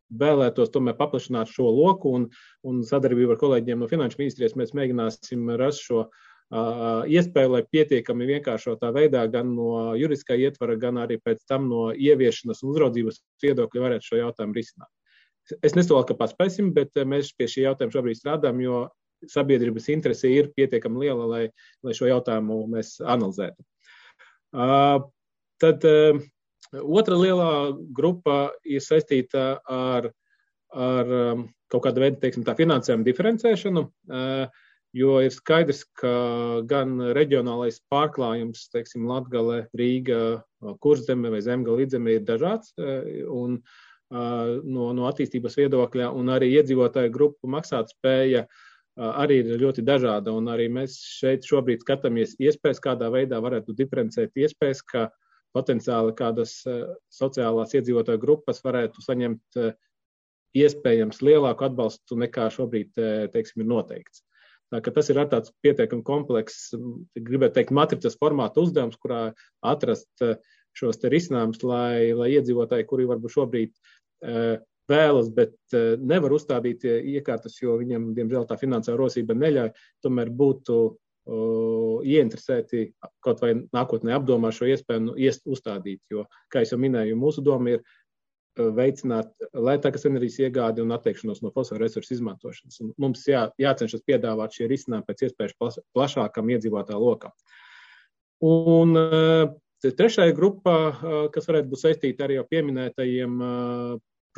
[0.08, 2.26] vēlētos tomēr paplašināt šo loku un,
[2.66, 6.12] un sadarbību ar kolēģiem no Finanšu ministrijas mēs mēģināsim rast šo uh,
[6.50, 12.64] iespēju, lai pietiekami vienkāršotā veidā gan no juridiskā ietvara, gan arī pēc tam no ieviešanas
[12.64, 14.88] un uzraudzības viedokļa varētu šo jautājumu risināt.
[15.64, 18.80] Es nesolu, ka paspēsim, bet mēs pie šī jautājuma šobrīd strādājam, jo
[19.26, 21.42] sabiedrības interese ir pietiekami liela, lai,
[21.84, 23.64] lai šo jautājumu mēs analizētu.
[24.54, 25.02] Uh,
[25.60, 26.20] tad uh,
[26.80, 27.50] otra lielā
[27.94, 30.08] grupa ir saistīta ar,
[30.72, 34.62] ar um, kaut kādu veidu teiksim, finansējumu diferencēšanu, uh,
[34.96, 36.12] jo ir skaidrs, ka
[36.68, 40.40] gan reģionālais pārklājums, teiksim, Latgale, Rīga,
[40.80, 42.72] Kurzeme vai Zemgala līdzeme ir dažāds.
[43.28, 43.58] Un,
[44.08, 48.64] no, no attīstības viedokļa, un arī iedzīvotāju grupu maksātspēja uh,
[48.98, 50.34] arī ir ļoti dažāda.
[50.34, 55.08] Un arī mēs šeit šobrīd skatāmies iespējas, kādā veidā varētu diferencēt iespējas, ka
[55.56, 56.60] potenciāli kādas
[57.14, 59.60] sociālās iedzīvotāju grupas varētu saņemt
[60.58, 62.98] iespējams lielāku atbalstu nekā šobrīd
[63.32, 64.24] teiksim, ir noteikts.
[64.68, 66.74] Tā, tas ir tāds pietiekami komplekss,
[67.16, 69.30] gribētu teikt, matricas formāta uzdevums, kurā
[69.64, 70.24] atrast
[70.76, 73.72] šos risinājumus, lai, lai iedzīvotāji, kuri varbūt šobrīd
[74.90, 75.54] vēlas, bet
[76.00, 79.74] nevar uzstādīt iekārtas, jo viņam, diemžēl, tā finansiālā rosība neļauj,
[80.04, 80.80] tomēr būtu
[82.08, 82.84] ieinteresēti
[83.24, 86.00] kaut vai nākotnē apdomā šo iespēju nu, iest uzstādīt.
[86.12, 87.82] Jo, kā jau minēju, mūsu doma ir
[88.58, 92.80] veicināt lētākas enerģijas iegādi un atteikšanos no fosilu resursu izmantošanas.
[92.82, 97.36] Un mums jā, jācenšas piedāvāt šie risinājumi pēc iespējas plašākam iedzīvotāju lokam.
[98.48, 98.96] Un
[99.84, 100.74] trešā grupa,
[101.34, 103.38] kas varētu būt saistīta ar jau pieminētajiem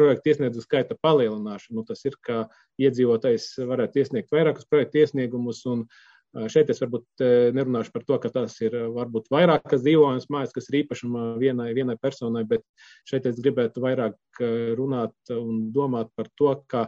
[0.01, 2.47] projektu iesniedzu skaita palielināšanu, nu, tas ir, ka
[2.81, 5.85] iedzīvotājs varētu iesniegt vairākus projektu iesniegumus un
[6.31, 7.23] Šeit es varbūt
[7.57, 11.97] nerunāšu par to, ka tas ir varbūt vairākas dzīvojums mājas, kas ir īpašuma vienai, vienai
[11.99, 12.63] personai, bet
[13.09, 14.43] šeit es gribētu vairāk
[14.79, 16.85] runāt un domāt par to, ka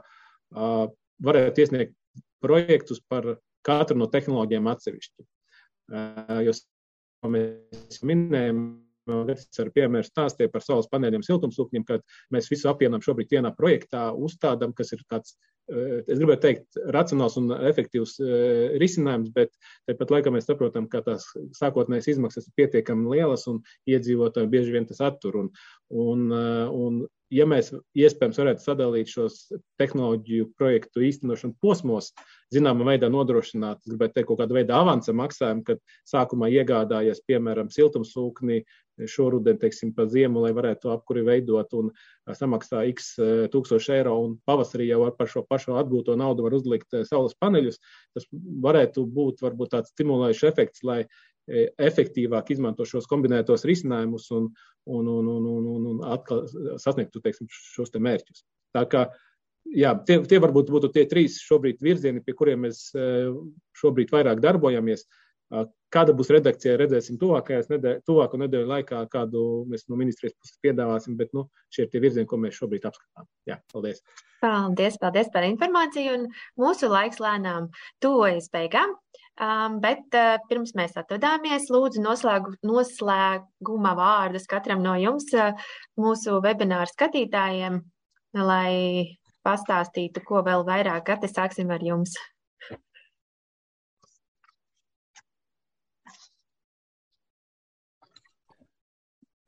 [0.52, 1.96] varētu iesniegt
[2.42, 3.26] projektus par
[3.66, 5.26] katru no tehnoloģijām atsevišķi.
[6.46, 6.54] Jo
[7.34, 8.62] mēs minējam,
[9.10, 14.10] Gatis ar piemēru stāstīja par saules paneļiem, siltumsūkņiem, kad mēs visu apvienam šobrīd vienā projektā,
[14.14, 15.34] uzstādām, kas ir tāds
[15.72, 18.16] es gribētu teikt, racionāls un efektīvs
[18.82, 19.52] risinājums, bet
[19.88, 21.28] tāpat laikā mēs saprotam, ka tās
[21.58, 25.38] sākotnējas izmaksas ir pietiekami lielas un iedzīvotāji bieži vien tas attur.
[25.44, 25.50] Un,
[26.02, 26.26] un,
[26.74, 27.00] un
[27.32, 29.38] ja mēs iespējams varētu sadalīt šos
[29.80, 32.10] tehnoloģiju projektu īstenošanu posmos,
[32.52, 38.62] zināmā veidā nodrošināt, gribētu teikt, kaut kādu veidu avansa maksājumu, kad sākumā iegādājies, piemēram, siltumsūkni,
[39.08, 41.88] šoruden, teiksim, pa ziemu, lai varētu to apkuri veidot un
[42.28, 43.14] samaksā x
[43.52, 47.80] tūkstoši eiro un pavasarī jau par šo pašu atgūto naudu var uzlikt saules paneļus,
[48.12, 48.28] tas
[48.62, 51.00] varētu būt varbūt tāds stimulējuši efekts, lai
[51.48, 54.48] efektīvāk izmanto šos kombinētos risinājumus un,
[54.86, 56.44] un, un, un, un, un, un atkal
[56.80, 58.44] sasniegtu teiksim, šos te mērķus.
[58.76, 59.06] Tā kā
[59.74, 62.88] jā, tie, tie varbūt būtu tie trīs šobrīd virzieni, pie kuriem mēs
[63.78, 65.04] šobrīd vairāk darbojamies.
[65.92, 71.18] Kāda būs redakcija, redzēsim tuvākajās nedēļ, tuvāko nedēļu laikā, kādu mēs no ministrijas puses piedāvāsim,
[71.18, 73.26] bet nu, šie ir tie virzieni, ko mēs šobrīd apskatām.
[73.50, 74.00] Jā, paldies!
[74.40, 76.24] Paldies, paldies par informāciju, un
[76.58, 77.68] mūsu laiks lēnām
[78.00, 78.96] tuvojas beigām.
[79.40, 85.56] Um, bet uh, pirms mēs atvadāmies, lūdzu noslēgu, noslēguma vārdus katram no jums, uh,
[85.96, 87.78] mūsu webināru skatītājiem,
[88.36, 89.16] lai
[89.46, 91.06] pastāstītu, ko vēl vairāk.
[91.08, 92.12] Gati sāksim ar jums.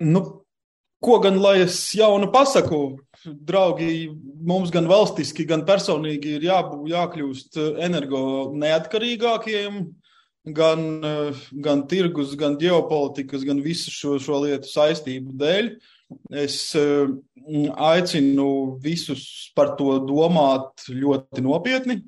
[0.01, 0.25] Nu,
[1.05, 3.04] ko gan lai es jaunu pasaku?
[3.25, 4.11] Draugi,
[4.45, 8.21] mums gan valstiski, gan personīgi ir jābūt, jākļūst energo
[8.61, 9.79] neatkarīgākiem,
[10.57, 10.85] gan,
[11.65, 15.71] gan tirgus, gan ģeopolitikas, gan visu šo, šo lietu saistību dēļ.
[16.45, 18.49] Es aicinu
[18.85, 19.25] visus
[19.57, 22.03] par to domāt ļoti nopietni.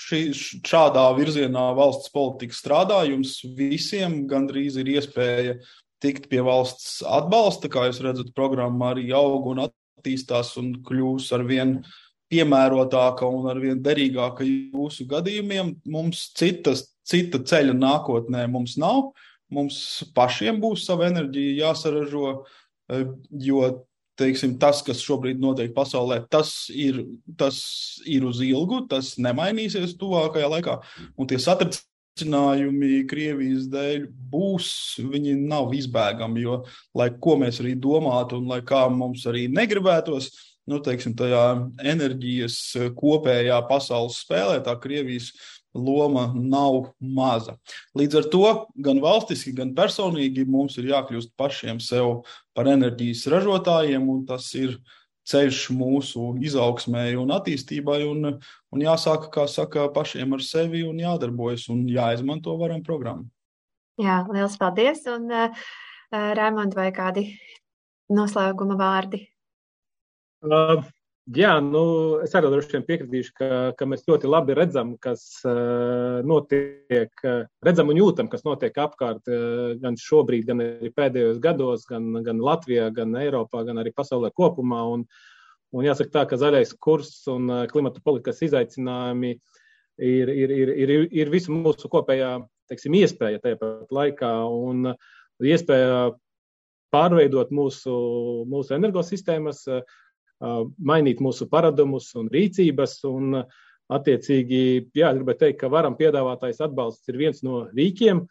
[0.00, 0.30] Šī,
[0.64, 3.02] šādā virzienā valsts politika strādā.
[3.08, 5.58] Jums visiem gandrīz ir iespēja
[6.00, 7.68] tikt pie valsts atbalsta.
[7.72, 9.79] Kā jūs redzat, programma arī aug un attīstās
[10.60, 11.80] un kļūs ar vien
[12.30, 15.74] piemērotāka un ar vien derīgāka jūsu gadījumiem.
[15.90, 19.10] Mums citas, cita ceļa nākotnē mums nav.
[19.50, 22.44] Mums pašiem būs sava enerģija jāsaražo,
[22.86, 23.04] e,
[23.42, 23.64] jo
[24.20, 27.02] teiksim, tas, kas šobrīd notiek pasaulē, tas ir,
[27.40, 27.58] tas
[28.06, 30.76] ir uz ilgu, tas nemainīsies tuvākajā laikā.
[31.18, 31.89] Un tie satricināti
[32.20, 36.64] izaicinājumi Krievijas dēļ būs, viņi nav izbēgami, jo,
[36.94, 40.30] lai ko mēs arī domātu un lai kā mums arī negribētos,
[40.68, 45.32] nu, teiksim, tajā enerģijas kopējā pasaules spēlē, tā Krievijas
[45.74, 47.56] loma nav maza.
[47.96, 48.46] Līdz ar to
[48.76, 54.78] gan valstiski, gan personīgi mums ir jākļūst pašiem sev par enerģijas ražotājiem, un tas ir
[55.30, 58.02] ceļš mūsu izaugsmē un attīstībai.
[58.08, 58.40] Un,
[58.74, 63.28] un jāsāk, kā saka, pašiem ar sevi un jādarbojas un jāizmanto varam programmu.
[64.00, 65.02] Jā, liels paldies.
[65.12, 65.66] Un, uh,
[66.10, 67.26] Raimond, vai kādi
[68.10, 69.20] noslēguma vārdi?
[70.40, 70.80] Uh,
[71.36, 71.82] jā, nu,
[72.24, 77.44] es arī droši vien piekritīšu, ka, ka mēs ļoti labi redzam, kas uh, notiek, uh,
[77.66, 82.40] redzam un jūtam, kas notiek apkārt uh, gan šobrīd, gan arī pēdējos gados, gan, gan
[82.40, 84.86] Latvijā, gan Eiropā, gan arī pasaulē kopumā.
[84.96, 85.04] Un,
[85.76, 90.92] Un jāsaka tā, ka zaļais kurs un uh, klimata politikas izaicinājumi ir, ir, ir, ir,
[91.22, 92.34] ir visu mūsu kopējā
[92.70, 94.92] teiksim, iespēja tajā pat laikā un
[95.42, 96.10] iespēja
[96.90, 97.94] pārveidot mūsu,
[98.50, 103.00] mūsu energosistēmas, uh, mainīt mūsu paradumus un rīcības.
[103.10, 103.42] Un,
[103.90, 108.22] attiecīgi, jā, gribētu teikt, ka varam piedāvātais atbalsts ir viens no rīkiem,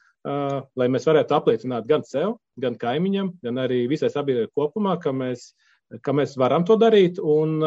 [0.79, 5.49] lai mēs varētu apliecināt gan sev, gan kaimiņam, gan arī visai sabiedrībai kopumā, ka mēs
[6.03, 7.19] ka mēs varam to darīt.
[7.21, 7.57] Un,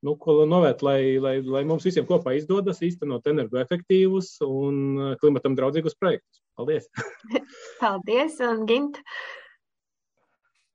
[0.00, 5.98] nu, ko novērt, lai, lai, lai mums visiem kopā izdodas īstenot energoefektīvus un klimatam draudzīgus
[6.00, 6.40] projektus.
[6.58, 6.88] Paldies!
[7.82, 8.98] Paldies, un Gint!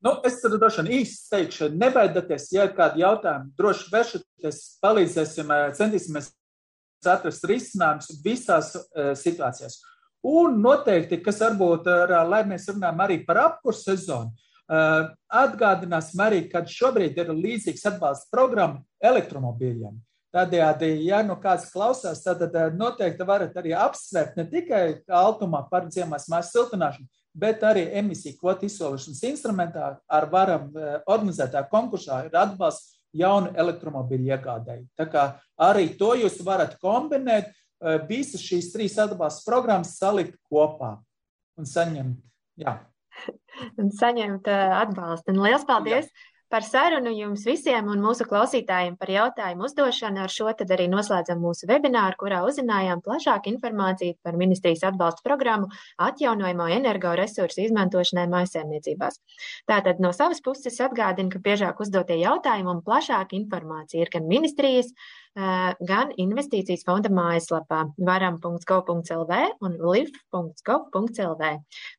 [0.05, 5.53] Nu, es tur droši vien īsti teikšu, nebaidieties, ja ir kādi jautājumi, droši vēršaties, palīdzēsim,
[5.79, 6.29] centīsimies
[7.09, 9.79] atrast risinājumus visās uh, situācijās.
[10.25, 16.41] Un noteikti, kas varbūt, ar, lai mēs runājam arī par apkursu sezonu, uh, atgādināsim arī,
[16.49, 19.97] ka šobrīd ir līdzīgs atbalsta programma elektromobīļiem.
[20.35, 22.41] Tādējādi, ja nu kāds klausās, tad
[22.75, 28.67] noteikti varat arī apsvērt ne tikai altumā par dziemās mājas siltināšanu, bet arī emisiju kvotu
[28.67, 30.67] izsolīšanas instrumentā ar varam
[31.05, 34.89] organizētā konkursā ir atbalsts jaunu elektromobīļu iegādēji.
[34.99, 35.23] Tā kā
[35.55, 37.53] arī to jūs varat kombinēt,
[38.09, 40.97] visas šīs trīs atbalsta programmas salikt kopā
[41.55, 42.19] un saņemt.
[42.59, 42.79] Jā.
[43.81, 45.35] Un saņemt atbalstu.
[45.35, 46.09] Un liels paldies!
[46.11, 50.21] Jā par sarunu jums visiem un mūsu klausītājiem par jautājumu uzdošanu.
[50.23, 55.67] Ar šo tad arī noslēdzam mūsu webināru, kurā uzzinājām plašāku informāciju par ministrijas atbalsta programmu
[56.07, 59.19] atjaunojamo energoresursu izmantošanai mājasēmniecībās.
[59.71, 64.93] Tātad no savas puses atgādinu, ka biežāk uzdotie jautājumi un plašāka informācija ir gan ministrijas,
[65.35, 71.51] gan investīcijas fonda mājaslapā varam.gov.lv un lif.gov.lv.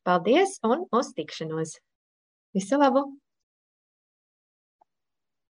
[0.09, 1.77] Paldies un uz tikšanos!
[2.57, 3.05] Visu labu!